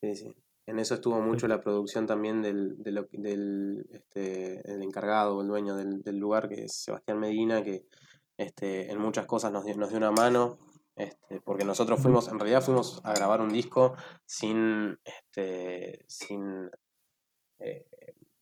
Sí, 0.00 0.14
sí. 0.14 0.34
En 0.66 0.80
eso 0.80 0.94
estuvo 0.94 1.20
mucho 1.20 1.46
la 1.46 1.60
producción 1.60 2.06
también 2.06 2.42
del, 2.42 2.76
del 2.82 3.86
este, 3.92 4.68
el 4.70 4.82
encargado, 4.82 5.40
el 5.40 5.46
dueño 5.46 5.76
del, 5.76 6.02
del, 6.02 6.18
lugar, 6.18 6.48
que 6.48 6.64
es 6.64 6.74
Sebastián 6.74 7.20
Medina, 7.20 7.62
que 7.62 7.86
este, 8.36 8.90
en 8.90 8.98
muchas 8.98 9.26
cosas 9.26 9.52
nos 9.52 9.64
dio, 9.64 9.76
nos 9.76 9.90
dio 9.90 9.98
una 9.98 10.10
mano, 10.10 10.58
este, 10.96 11.40
porque 11.40 11.64
nosotros 11.64 12.00
fuimos, 12.00 12.28
en 12.28 12.38
realidad 12.38 12.62
fuimos 12.62 13.00
a 13.04 13.12
grabar 13.14 13.40
un 13.40 13.50
disco 13.50 13.94
sin, 14.24 14.98
este, 15.04 16.04
sin 16.08 16.68
eh, 17.60 17.86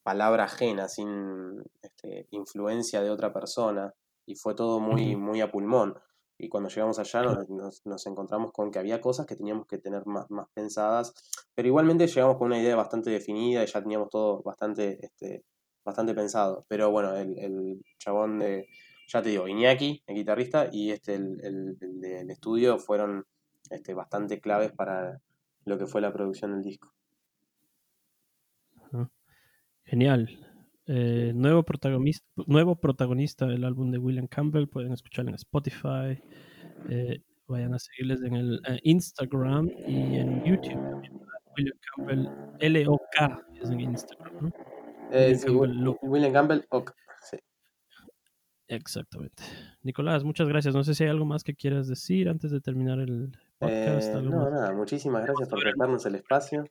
palabra 0.03 0.45
ajena, 0.45 0.89
sin 0.89 1.63
este, 1.83 2.27
influencia 2.31 3.03
de 3.03 3.11
otra 3.11 3.33
persona, 3.33 3.93
y 4.25 4.37
fue 4.37 4.55
todo 4.55 4.81
muy, 4.81 5.15
muy 5.15 5.41
a 5.43 5.51
pulmón. 5.51 5.99
Y 6.45 6.49
cuando 6.49 6.69
llegamos 6.69 6.99
allá 6.99 7.23
nos, 7.23 8.07
encontramos 8.07 8.53
con 8.53 8.71
que 8.71 8.79
había 8.79 9.01
cosas 9.01 9.27
que 9.27 9.35
teníamos 9.35 9.67
que 9.67 9.79
tener 9.79 10.05
más, 10.07 10.31
más, 10.31 10.47
pensadas, 10.53 11.15
pero 11.55 11.69
igualmente 11.69 12.07
llegamos 12.07 12.37
con 12.37 12.49
una 12.49 12.61
idea 12.61 12.77
bastante 12.77 13.11
definida 13.11 13.63
y 13.63 13.67
ya 13.67 13.81
teníamos 13.81 14.11
todo 14.11 14.43
bastante, 14.43 14.99
este, 15.05 15.45
bastante 15.85 16.15
pensado. 16.15 16.67
Pero 16.69 16.91
bueno, 16.91 17.17
el, 17.17 17.39
el 17.39 17.83
chabón 17.99 18.39
de, 18.41 18.69
ya 19.07 19.23
te 19.23 19.31
digo, 19.31 19.49
Iñaki, 19.49 20.03
el 20.07 20.15
guitarrista, 20.15 20.69
y 20.71 20.91
este, 20.91 21.15
el, 21.15 21.41
el, 21.43 22.01
del 22.01 22.31
estudio 22.31 22.79
fueron 22.79 23.25
este, 23.71 23.95
bastante 23.95 24.41
claves 24.41 24.73
para 24.73 25.21
lo 25.65 25.79
que 25.79 25.87
fue 25.87 26.01
la 26.01 26.13
producción 26.13 26.53
del 26.53 26.63
disco. 26.63 26.93
Genial. 29.85 30.44
Eh, 30.87 31.33
nuevo, 31.35 31.63
protagonista, 31.63 32.27
nuevo 32.47 32.77
protagonista 32.77 33.47
del 33.47 33.65
álbum 33.65 33.91
de 33.91 33.99
William 33.99 34.27
Campbell, 34.27 34.67
pueden 34.67 34.93
escucharlo 34.93 35.31
en 35.31 35.37
Spotify. 35.37 36.23
Eh, 36.91 37.23
vayan 37.47 37.75
a 37.75 37.79
seguirles 37.79 38.23
en 38.23 38.35
el 38.35 38.61
eh, 38.69 38.81
Instagram 38.83 39.71
y 39.87 40.17
en 40.17 40.45
YouTube 40.45 41.03
William 41.57 41.79
Campbell, 41.97 42.29
L-O-K 42.61 43.47
es 43.63 43.71
en 43.71 43.81
Instagram, 43.81 44.35
¿no? 44.41 44.53
William, 46.03 46.33
Campbell, 46.33 46.65
OK. 46.71 46.93
Sí. 47.23 47.39
Exactamente. 48.69 49.43
Nicolás, 49.83 50.25
muchas 50.25 50.49
gracias. 50.49 50.75
No 50.75 50.85
sé 50.85 50.95
si 50.95 51.05
hay 51.05 51.11
algo 51.11 51.25
más 51.25 51.45
que 51.45 51.55
quieras 51.55 51.87
decir 51.87 52.29
antes 52.29 52.51
de 52.51 52.61
terminar 52.61 52.99
el 52.99 53.33
podcast. 53.59 54.13
no, 54.15 54.51
nada, 54.51 54.73
muchísimas 54.73 55.25
gracias 55.25 55.49
por 55.49 55.61
prestarnos 55.61 56.05
el 56.07 56.17
espacio. 56.17 56.65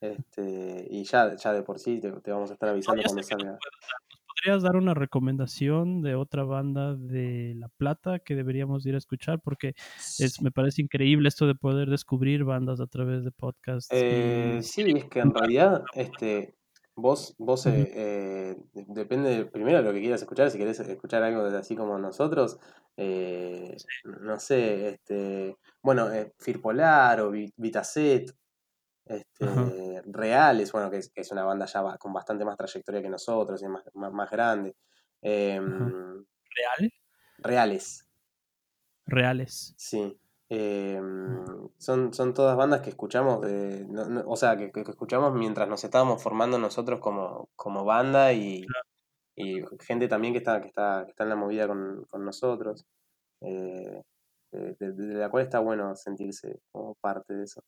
Este, 0.00 0.86
y 0.90 1.02
ya, 1.04 1.34
ya 1.34 1.52
de 1.52 1.62
por 1.62 1.78
sí 1.78 2.00
te, 2.00 2.30
vamos 2.30 2.50
a 2.50 2.52
estar 2.54 2.68
avisando 2.68 3.02
cuando 3.02 3.22
salga. 3.22 3.50
¿Nos 3.52 4.44
podrías 4.44 4.62
dar 4.62 4.76
una 4.76 4.94
recomendación 4.94 6.02
de 6.02 6.14
otra 6.14 6.44
banda 6.44 6.94
de 6.94 7.54
La 7.56 7.68
Plata 7.68 8.20
que 8.20 8.36
deberíamos 8.36 8.86
ir 8.86 8.94
a 8.94 8.98
escuchar? 8.98 9.40
Porque 9.40 9.74
es, 10.18 10.40
me 10.40 10.52
parece 10.52 10.82
increíble 10.82 11.28
esto 11.28 11.46
de 11.46 11.56
poder 11.56 11.90
descubrir 11.90 12.44
bandas 12.44 12.80
a 12.80 12.86
través 12.86 13.24
de 13.24 13.32
podcasts. 13.32 13.88
Eh, 13.90 14.60
sí, 14.62 14.84
es 14.96 15.06
que 15.06 15.18
en 15.18 15.34
realidad 15.34 15.82
este, 15.94 16.54
vos, 16.94 17.34
vos 17.38 17.66
eh, 17.66 17.90
eh, 17.92 18.56
depende 18.72 19.46
primero 19.46 19.78
de 19.78 19.84
lo 19.84 19.92
que 19.92 20.00
quieras 20.00 20.22
escuchar, 20.22 20.52
si 20.52 20.58
querés 20.58 20.78
escuchar 20.78 21.24
algo 21.24 21.42
así 21.42 21.74
como 21.74 21.98
nosotros, 21.98 22.60
no 22.96 24.38
sé, 24.38 24.90
este, 24.90 25.56
bueno, 25.82 26.06
Firpolar 26.38 27.20
o 27.20 27.32
Vitaset 27.32 28.32
este, 29.08 30.02
Reales, 30.06 30.72
bueno, 30.72 30.90
que 30.90 30.98
es, 30.98 31.32
una 31.32 31.44
banda 31.44 31.66
ya 31.66 31.82
con 31.98 32.12
bastante 32.12 32.44
más 32.44 32.56
trayectoria 32.56 33.02
que 33.02 33.10
nosotros, 33.10 33.62
y 33.62 33.68
más, 33.68 33.84
más, 33.94 34.30
grande. 34.30 34.76
Em, 35.20 36.24
¿Real? 36.56 36.92
Reales. 37.38 38.06
Reales. 39.06 39.74
Sí. 39.76 40.18
Em, 40.50 41.44
son, 41.76 42.14
son 42.14 42.32
todas 42.32 42.56
bandas 42.56 42.80
que 42.80 42.90
escuchamos, 42.90 43.42
de, 43.42 43.86
o 44.24 44.36
sea, 44.36 44.56
que, 44.56 44.72
escuchamos 44.74 45.34
mientras 45.34 45.68
nos 45.68 45.84
estábamos 45.84 46.22
formando 46.22 46.58
nosotros 46.58 47.00
como, 47.00 47.50
como 47.54 47.84
banda 47.84 48.32
y, 48.32 48.64
y, 49.36 49.62
gente 49.80 50.08
también 50.08 50.32
que 50.32 50.38
está, 50.38 50.60
que 50.62 50.68
está, 50.68 51.02
que 51.04 51.10
está 51.10 51.24
en 51.24 51.30
la 51.30 51.36
movida 51.36 51.68
con, 51.68 52.04
con 52.08 52.24
nosotros, 52.24 52.86
eh, 53.42 54.02
de, 54.50 54.94
la 55.16 55.30
cual 55.30 55.44
está 55.44 55.58
bueno 55.58 55.94
sentirse 55.96 56.60
como 56.72 56.94
parte 56.94 57.34
de 57.34 57.44
eso. 57.44 57.62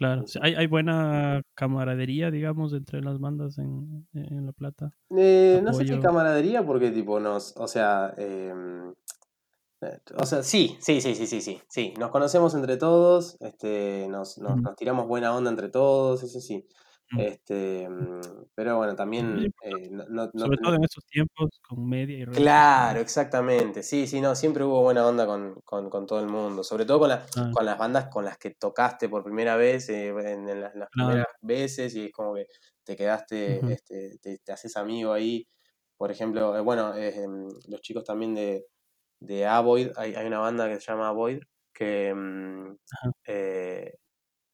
Claro, 0.00 0.24
hay, 0.40 0.54
hay 0.54 0.66
buena 0.66 1.42
camaradería, 1.52 2.30
digamos, 2.30 2.72
entre 2.72 3.02
las 3.02 3.20
bandas 3.20 3.58
en, 3.58 4.08
en 4.14 4.46
La 4.46 4.52
Plata. 4.52 4.92
Eh, 5.14 5.60
no 5.62 5.74
sé 5.74 5.86
si 5.86 5.98
camaradería, 5.98 6.64
porque 6.64 6.90
tipo 6.90 7.20
nos, 7.20 7.54
o 7.58 7.68
sea, 7.68 8.14
em, 8.16 8.94
eh, 9.82 9.98
o 10.16 10.24
sea, 10.24 10.42
sí, 10.42 10.78
sí, 10.80 11.02
sí, 11.02 11.14
sí, 11.14 11.26
sí, 11.26 11.42
sí, 11.42 11.60
sí, 11.68 11.92
nos 11.98 12.10
conocemos 12.10 12.54
entre 12.54 12.78
todos, 12.78 13.36
este, 13.42 14.08
nos, 14.08 14.38
nos, 14.38 14.56
nos 14.56 14.74
tiramos 14.74 15.06
buena 15.06 15.36
onda 15.36 15.50
entre 15.50 15.68
todos, 15.68 16.22
eso 16.22 16.40
sí. 16.40 16.66
Mm. 16.66 16.89
Este, 17.18 17.88
mm, 17.88 18.20
pero 18.54 18.76
bueno, 18.76 18.94
también... 18.94 19.52
Eh, 19.62 19.90
Sobre 20.34 20.56
todo 20.58 20.74
en 20.74 20.84
estos 20.84 21.04
tiempos, 21.06 21.60
con 21.66 21.88
media 21.88 22.18
y 22.18 22.26
Claro, 22.26 23.00
exactamente. 23.00 23.82
Sí, 23.82 24.06
sí, 24.06 24.20
no, 24.20 24.34
siempre 24.34 24.64
hubo 24.64 24.82
buena 24.82 25.06
onda 25.06 25.26
con, 25.26 26.06
todo 26.06 26.20
el 26.20 26.26
mundo. 26.26 26.62
Sobre 26.62 26.84
todo 26.84 27.00
con, 27.00 27.10
ah. 27.10 27.26
con 27.52 27.66
las 27.66 27.78
bandas 27.78 28.08
con 28.08 28.24
las 28.24 28.38
que 28.38 28.50
tocaste 28.50 29.08
por 29.08 29.24
primera 29.24 29.56
vez, 29.56 29.88
eh, 29.88 30.08
en, 30.08 30.60
las, 30.60 30.72
primeras 30.90 31.26
veces, 31.40 31.94
y 31.94 32.06
es 32.06 32.12
como 32.12 32.34
que 32.34 32.46
te 32.84 32.96
quedaste, 32.96 33.60
este, 33.72 34.18
te, 34.18 34.52
haces 34.52 34.76
amigo 34.76 35.12
ahí. 35.12 35.46
Por 35.96 36.10
ejemplo, 36.10 36.56
eh, 36.56 36.60
bueno, 36.60 36.94
em, 36.94 37.48
los 37.68 37.80
chicos 37.80 38.04
también 38.04 38.34
de, 38.34 38.66
de 39.20 39.46
Avoid, 39.46 39.90
hay, 39.96 40.14
hay, 40.14 40.26
una 40.26 40.38
banda 40.38 40.68
que 40.68 40.80
se 40.80 40.92
llama 40.92 41.08
Avoid, 41.08 41.40
que 41.74 42.14
mm, 42.14 42.76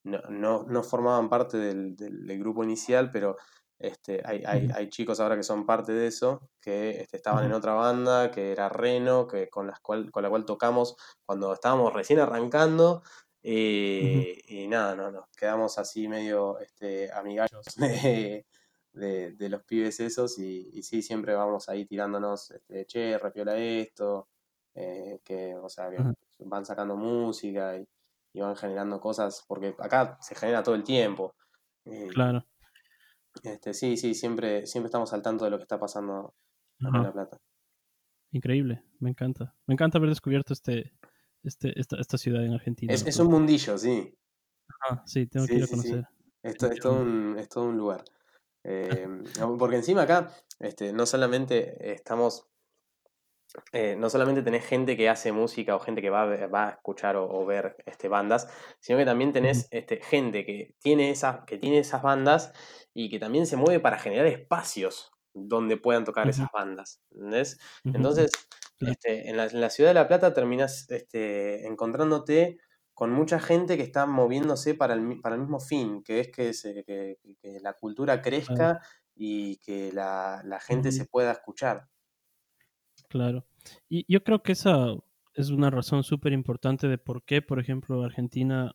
no, 0.07 0.63
no, 0.65 0.83
formaban 0.83 1.29
parte 1.29 1.59
del, 1.59 2.39
grupo 2.39 2.63
inicial, 2.63 3.11
pero 3.11 3.37
este, 3.79 4.23
hay, 4.25 4.45
hay, 4.45 4.89
chicos 4.89 5.21
ahora 5.21 5.37
que 5.37 5.43
son 5.43 5.67
parte 5.67 5.93
de 5.93 6.07
eso, 6.07 6.49
que 6.61 7.01
este, 7.03 7.17
estaban 7.17 7.45
en 7.45 7.53
otra 7.53 7.75
banda, 7.75 8.31
que 8.31 8.53
era 8.53 8.69
Reno, 8.69 9.27
que 9.27 9.49
con, 9.49 9.67
la 9.67 9.79
cual, 9.83 10.11
con 10.11 10.23
la 10.23 10.31
cual 10.31 10.45
tocamos 10.45 10.97
cuando 11.25 11.53
estábamos 11.53 11.93
recién 11.93 12.21
arrancando. 12.21 13.03
Eh, 13.43 14.43
y 14.49 14.67
nada, 14.67 14.97
no, 14.97 15.11
nos 15.13 15.29
quedamos 15.37 15.79
así 15.79 16.09
medio 16.09 16.59
este, 16.59 17.13
amigallos 17.13 17.65
de, 17.77 19.49
los 19.49 19.63
pibes 19.65 20.01
esos 20.01 20.39
y, 20.39 20.71
y, 20.73 20.83
sí, 20.83 21.03
siempre 21.03 21.35
vamos 21.35 21.69
ahí 21.69 21.85
tirándonos, 21.85 22.51
este, 22.51 22.87
che, 22.87 23.19
repiola 23.19 23.57
esto, 23.57 24.29
eh, 24.75 25.21
que, 25.25 25.55
o 25.57 25.69
sea, 25.69 25.91
van 26.39 26.65
sacando 26.67 26.97
música 26.97 27.77
y, 27.77 27.87
y 28.37 28.41
van 28.41 28.55
generando 28.55 29.01
cosas, 29.01 29.43
porque 29.49 29.75
acá 29.79 30.19
se 30.21 30.35
genera 30.35 30.63
todo 30.63 30.75
el 30.75 30.85
tiempo. 30.85 31.35
Eh, 31.87 32.09
claro. 32.13 32.45
Este, 33.43 33.73
sí, 33.73 33.97
sí, 33.97 34.15
siempre, 34.15 34.67
siempre 34.67 34.89
estamos 34.89 35.11
al 35.15 35.23
tanto 35.23 35.47
de 35.47 35.51
lo 35.51 35.57
que 35.57 35.63
está 35.63 35.79
pasando 35.79 36.35
en 36.79 37.03
La 37.03 37.13
Plata. 37.13 37.39
Increíble, 38.33 38.85
me 38.99 39.09
encanta. 39.09 39.55
Me 39.67 39.73
encanta 39.73 39.97
haber 39.97 40.11
descubierto 40.11 40.53
este, 40.53 40.93
este, 41.43 41.81
esta, 41.81 41.97
esta 41.97 42.19
ciudad 42.19 42.45
en 42.45 42.53
Argentina. 42.53 42.93
Es, 42.93 43.19
un 43.19 43.29
mundillo, 43.29 43.79
sí. 43.79 44.15
sí, 45.07 45.27
tengo 45.29 45.47
que 45.47 45.55
ir 45.55 45.65
a 45.65 45.69
conocer. 45.69 46.07
Esto, 46.43 46.67
es, 46.67 46.79
todo 46.79 47.01
un, 47.01 47.39
es 47.39 47.49
todo 47.49 47.65
un 47.65 47.79
lugar. 47.79 48.05
Eh, 48.69 49.07
porque 49.61 49.77
encima 49.77 50.03
acá 50.03 50.29
este, 50.59 50.93
no 50.93 51.07
solamente 51.07 51.93
estamos 51.93 52.49
eh, 53.73 53.97
no 53.97 54.11
solamente 54.11 54.43
tenés 54.43 54.65
gente 54.67 54.97
que 54.97 55.09
hace 55.09 55.33
música 55.33 55.77
o 55.77 55.81
gente 55.81 56.03
que 56.03 56.11
va 56.11 56.23
a, 56.23 56.47
va 56.49 56.69
a 56.69 56.71
escuchar 56.73 57.17
o, 57.17 57.45
ver 57.47 57.77
este, 57.87 58.09
bandas, 58.09 58.49
sino 58.81 58.99
que 58.99 59.05
también 59.05 59.33
tenés 59.33 59.69
este, 59.71 60.01
gente 60.03 60.45
que 60.45 60.75
tiene, 60.81 61.11
esas, 61.11 61.45
que 61.47 61.59
tiene 61.59 61.79
esas 61.79 62.03
bandas 62.03 62.53
y 62.95 63.11
que 63.11 63.19
también 63.19 63.47
se 63.47 63.57
mueve 63.57 63.81
para 63.81 63.99
generar 63.99 64.27
espacios 64.27 65.13
donde 65.35 65.77
puedan 65.77 66.05
tocar 66.05 66.29
esas 66.29 66.49
bandas. 66.53 67.03
Entonces, 67.93 68.31
este, 68.85 69.29
en, 69.31 69.37
la, 69.37 69.47
en 69.47 69.61
la 69.61 69.71
ciudad 69.71 69.91
de 69.91 69.95
La 69.95 70.09
Plata 70.09 70.33
terminás 70.35 70.87
este, 70.91 71.67
encontrándote 71.67 72.59
con 72.95 73.11
mucha 73.13 73.39
gente 73.41 73.77
que 73.77 73.83
está 73.83 74.07
moviéndose 74.07 74.75
para 74.75 74.95
el, 74.95 75.21
para 75.21 75.35
el 75.35 75.43
mismo 75.43 75.61
fin, 75.61 76.03
que 76.03 76.21
es 76.21 76.29
que, 76.31 76.53
se- 76.55 76.85
que- 76.85 77.19
que 77.43 77.61
la 77.61 77.75
cultura 77.75 78.23
crezca 78.23 78.81
y 79.15 79.59
que 79.59 79.93
la, 79.93 80.43
la 80.45 80.61
gente 80.61 80.93
se 80.93 81.05
pueda 81.07 81.33
escuchar. 81.33 81.89
Claro. 83.11 83.47
Y 83.89 84.05
yo 84.13 84.23
creo 84.25 84.43
que 84.43 84.53
esa 84.53 84.95
es 85.35 85.51
una 85.51 85.71
razón 85.71 86.03
súper 86.05 86.33
importante 86.33 86.89
de 86.89 86.99
por 86.99 87.25
qué, 87.25 87.43
por 87.43 87.61
ejemplo, 87.61 88.03
Argentina 88.03 88.75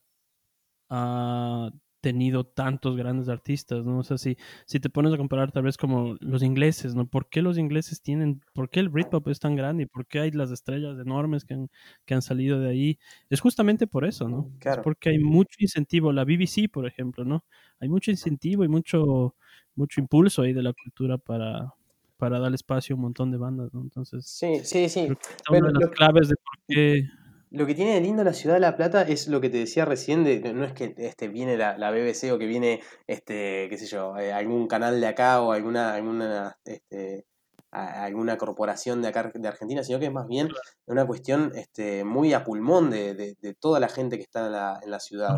ha 0.90 1.72
tenido 2.02 2.46
tantos 2.46 2.98
grandes 2.98 3.30
artistas, 3.30 3.86
¿no? 3.86 4.00
O 4.00 4.04
sea, 4.04 4.18
si, 4.18 4.38
si 4.66 4.80
te 4.80 4.90
pones 4.90 5.14
a 5.14 5.18
comparar 5.18 5.52
tal 5.52 5.64
vez 5.64 5.78
como 5.78 6.18
los 6.22 6.44
ingleses, 6.44 6.96
¿no? 6.96 7.08
¿Por 7.08 7.30
qué 7.30 7.42
los 7.44 7.58
ingleses 7.60 8.02
tienen, 8.02 8.42
por 8.54 8.70
qué 8.70 8.80
el 8.82 8.90
Britpop 8.90 9.28
es 9.30 9.40
tan 9.40 9.56
grande 9.56 9.84
y 9.84 9.88
por 9.88 10.08
qué 10.08 10.20
hay 10.22 10.32
las 10.32 10.52
estrellas 10.52 11.00
enormes 11.00 11.46
que 11.46 11.56
han, 11.56 11.70
que 12.06 12.14
han 12.16 12.22
salido 12.24 12.60
de 12.60 12.70
ahí? 12.70 13.00
Es 13.30 13.42
justamente 13.42 13.88
por 13.88 14.06
eso, 14.06 14.30
¿no? 14.30 14.52
Es 14.70 14.78
Claro. 14.78 14.82
porque 14.82 15.10
hay 15.12 15.20
mucho 15.20 15.56
incentivo, 15.60 16.14
la 16.14 16.26
BBC, 16.26 16.70
por 16.72 16.88
ejemplo, 16.88 17.26
¿no? 17.26 17.46
Hay 17.80 17.90
mucho 17.90 18.12
incentivo 18.12 18.64
y 18.66 18.70
mucho, 18.70 19.36
mucho 19.76 20.02
impulso 20.02 20.44
ahí 20.44 20.54
de 20.54 20.64
la 20.64 20.74
cultura 20.74 21.18
para, 21.20 21.74
para 22.22 22.38
darle 22.40 22.54
espacio 22.56 22.94
a 22.94 22.98
un 22.98 23.02
montón 23.02 23.32
de 23.32 23.38
bandas, 23.40 23.74
¿no? 23.74 23.82
Entonces, 23.82 24.24
Sí, 24.28 24.62
sí, 24.64 24.88
sí. 24.90 25.08
Pero 25.50 25.66
una 25.66 25.80
de 25.80 25.86
las 25.86 25.90
claves 25.90 26.30
de 26.30 26.36
por 26.36 26.54
qué... 26.68 27.04
Lo 27.50 27.66
que 27.66 27.74
tiene 27.74 27.96
de 27.96 28.02
lindo 28.02 28.24
la 28.24 28.32
ciudad 28.34 28.54
de 28.56 28.62
La 28.62 28.78
Plata 28.78 29.02
es 29.02 29.28
lo 29.28 29.42
que 29.42 29.50
te 29.50 29.58
decía 29.58 29.86
recién, 29.86 30.24
de, 30.24 30.54
no 30.54 30.64
es 30.64 30.74
que 30.74 30.94
este, 30.98 31.28
viene 31.30 31.58
la, 31.58 31.76
la 31.80 31.90
BBC 31.90 32.32
o 32.32 32.38
que 32.38 32.46
viene, 32.46 32.80
este, 33.08 33.68
qué 33.70 33.78
sé 33.80 33.88
yo, 33.88 34.16
eh, 34.18 34.32
algún 34.32 34.68
canal 34.68 35.02
de 35.02 35.08
acá 35.08 35.42
o 35.42 35.52
alguna, 35.52 35.96
alguna, 35.96 36.56
este, 36.64 37.26
a- 37.72 38.04
alguna 38.06 38.38
corporación 38.38 39.02
de 39.02 39.08
acá 39.08 39.32
de 39.34 39.48
Argentina, 39.48 39.84
sino 39.84 39.98
que 40.00 40.06
es 40.06 40.14
más 40.14 40.28
bien 40.28 40.48
una 40.86 41.06
cuestión 41.08 41.52
este, 41.56 42.04
muy 42.06 42.34
a 42.34 42.44
pulmón 42.44 42.92
de, 42.92 43.16
de- 43.16 43.36
de 43.42 43.54
toda 43.56 43.80
la 43.80 43.90
gente 43.90 44.18
que 44.18 44.24
está 44.24 44.46
en 44.46 44.52
la, 44.52 44.80
en 44.84 44.92
la 44.92 45.00
ciudad. 45.00 45.38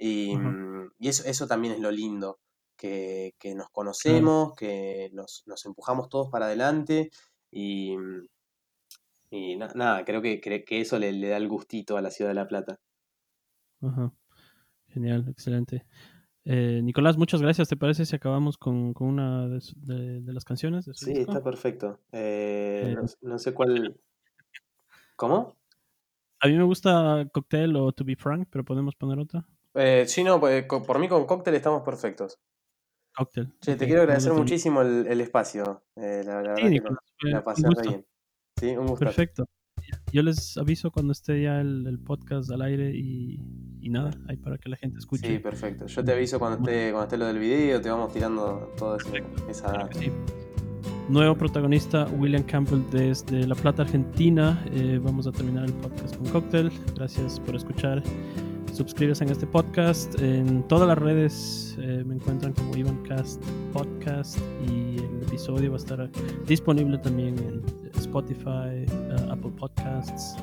Y, 0.00 0.36
mm, 0.36 0.90
y 0.98 1.08
eso, 1.08 1.22
eso 1.24 1.46
también 1.46 1.74
es 1.74 1.80
lo 1.80 1.90
lindo, 1.92 2.40
que, 2.78 3.34
que 3.38 3.54
nos 3.54 3.68
conocemos, 3.70 4.54
que 4.54 5.10
nos, 5.12 5.42
nos 5.46 5.66
empujamos 5.66 6.08
todos 6.08 6.30
para 6.30 6.46
adelante 6.46 7.10
y, 7.50 7.94
y 9.30 9.56
na- 9.56 9.72
nada, 9.74 10.04
creo 10.04 10.22
que, 10.22 10.40
eso 10.80 10.98
le, 10.98 11.12
le 11.12 11.28
da 11.28 11.36
el 11.36 11.48
gustito 11.48 11.96
a 11.96 12.02
la 12.02 12.10
ciudad 12.10 12.30
de 12.30 12.34
La 12.36 12.48
Plata. 12.48 12.80
Ajá. 13.82 14.12
Genial, 14.88 15.26
excelente. 15.28 15.84
Eh, 16.44 16.80
Nicolás, 16.82 17.18
muchas 17.18 17.42
gracias. 17.42 17.68
¿Te 17.68 17.76
parece 17.76 18.06
si 18.06 18.16
acabamos 18.16 18.56
con, 18.56 18.94
con 18.94 19.08
una 19.08 19.48
de, 19.48 19.60
su- 19.60 19.78
de- 19.80 20.20
de 20.22 20.32
las 20.32 20.44
canciones 20.44 20.86
de 20.86 20.94
Sí, 20.94 21.12
disco? 21.12 21.32
está 21.32 21.42
perfecto. 21.44 22.00
Eh, 22.12 22.84
Eh, 22.92 22.94
no, 22.94 23.30
no 23.32 23.38
sé 23.38 23.52
cuál... 23.52 24.00
¿Cómo? 25.16 25.56
a 26.40 26.46
mí 26.46 26.56
me 26.56 26.62
gusta 26.62 27.28
Cocktail 27.32 27.74
o 27.76 27.90
To 27.92 28.04
Be 28.04 28.14
Frank, 28.14 28.46
pero 28.50 28.64
podemos 28.64 28.94
poner 28.94 29.18
otra. 29.18 29.44
Sí, 30.06 30.24
no, 30.24 30.40
pues, 30.40 30.64
por 30.64 30.98
mí 30.98 31.08
con 31.08 31.26
cóctel 31.26 31.54
estamos 31.54 31.82
perfectos. 31.82 32.38
Che, 33.60 33.76
te 33.76 33.86
quiero 33.86 34.02
agradecer 34.02 34.32
muchísimo 34.32 34.82
el, 34.82 35.06
el 35.06 35.20
espacio. 35.20 35.82
Eh, 35.96 36.22
la, 36.24 36.42
la 36.42 36.56
Sí, 36.56 36.78
verdad 36.78 36.96
que 37.18 37.28
la, 37.30 37.44
pasé 37.44 37.62
re 37.62 37.68
gusto. 37.68 37.88
bien. 37.88 38.06
Sí, 38.58 38.66
un 38.76 38.86
gustazo. 38.86 39.04
Perfecto. 39.04 39.44
Yo 40.12 40.22
les 40.22 40.56
aviso 40.58 40.90
cuando 40.90 41.12
esté 41.12 41.42
ya 41.42 41.60
el, 41.60 41.86
el 41.86 41.98
podcast 41.98 42.50
al 42.50 42.62
aire 42.62 42.90
y, 42.94 43.40
y 43.80 43.88
nada, 43.90 44.10
ahí 44.28 44.36
para 44.36 44.58
que 44.58 44.68
la 44.68 44.76
gente 44.76 44.96
Sí, 44.96 45.00
escuche. 45.00 45.40
perfecto. 45.40 45.86
Yo 45.86 46.04
te 46.04 46.12
aviso 46.12 46.38
cuando 46.38 46.58
esté, 46.58 46.90
cuando 46.90 47.04
esté 47.04 47.16
lo 47.16 47.26
del 47.26 47.38
video, 47.38 47.80
te 47.80 47.88
vamos 47.90 48.12
tirando 48.12 48.72
toda 48.76 48.98
esa, 49.48 49.70
claro 49.72 49.88
sí. 49.98 50.12
Nuevo 51.08 51.34
protagonista, 51.36 52.04
William 52.18 52.42
Campbell 52.42 52.82
desde 52.90 53.46
La 53.46 53.54
Plata, 53.54 53.82
Argentina. 53.82 54.62
Eh, 54.72 55.00
vamos 55.02 55.26
a 55.26 55.32
terminar 55.32 55.64
el 55.64 55.72
podcast 55.72 56.14
con 56.16 56.28
Cocktail. 56.28 56.70
Gracias 56.94 57.40
por 57.40 57.56
escuchar. 57.56 58.02
Suscríbete 58.78 59.24
en 59.24 59.30
este 59.30 59.44
podcast. 59.44 60.20
En 60.22 60.62
todas 60.68 60.86
las 60.86 60.96
redes 60.96 61.76
eh, 61.80 62.04
me 62.06 62.14
encuentran 62.14 62.52
como 62.52 62.76
Ivancast 62.76 63.42
Podcast 63.72 64.38
y 64.68 64.98
el 64.98 65.22
episodio 65.26 65.72
va 65.72 65.76
a 65.76 65.80
estar 65.80 66.10
disponible 66.46 66.96
también 66.98 67.36
en 67.40 67.60
Spotify, 67.98 68.86
uh, 68.86 69.32
Apple 69.32 69.50
Podcasts, 69.58 70.36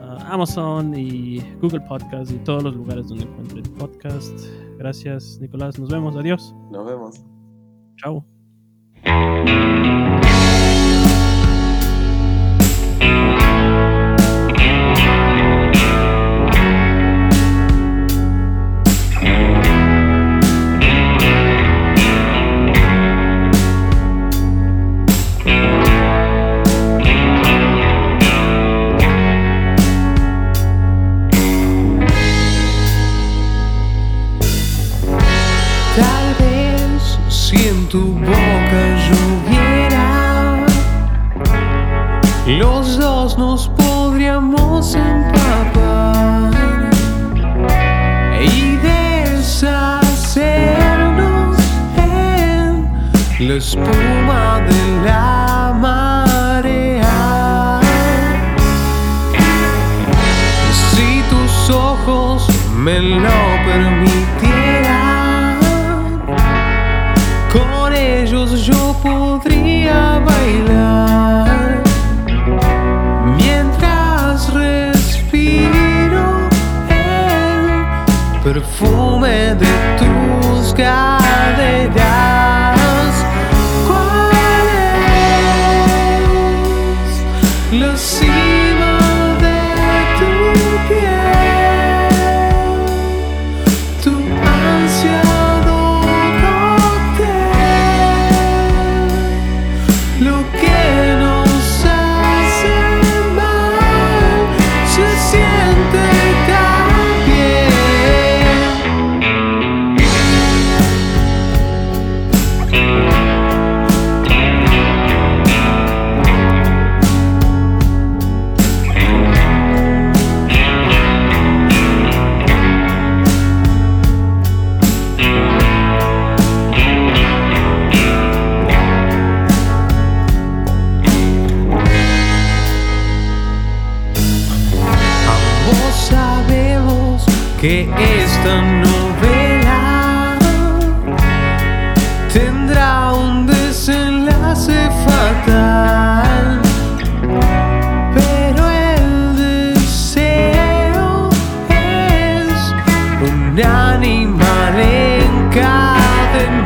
uh, 0.00 0.18
Amazon 0.32 0.96
y 0.96 1.38
Google 1.62 1.82
Podcasts 1.82 2.32
y 2.32 2.38
todos 2.38 2.64
los 2.64 2.74
lugares 2.74 3.06
donde 3.06 3.22
encuentren 3.22 3.62
podcast. 3.74 4.36
Gracias, 4.76 5.38
Nicolás. 5.40 5.78
Nos 5.78 5.90
vemos. 5.90 6.16
Adiós. 6.16 6.52
Nos 6.72 6.84
vemos. 6.84 7.24
Chao. 7.98 8.26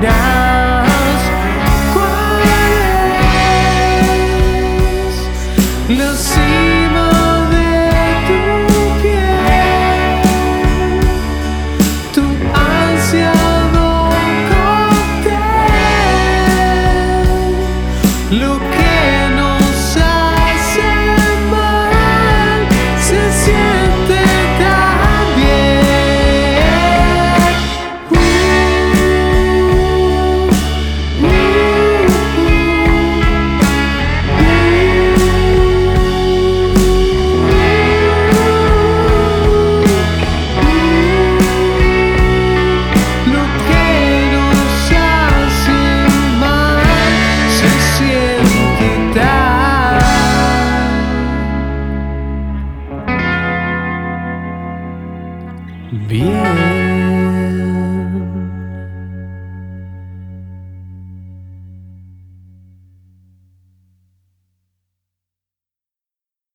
down 0.01 0.34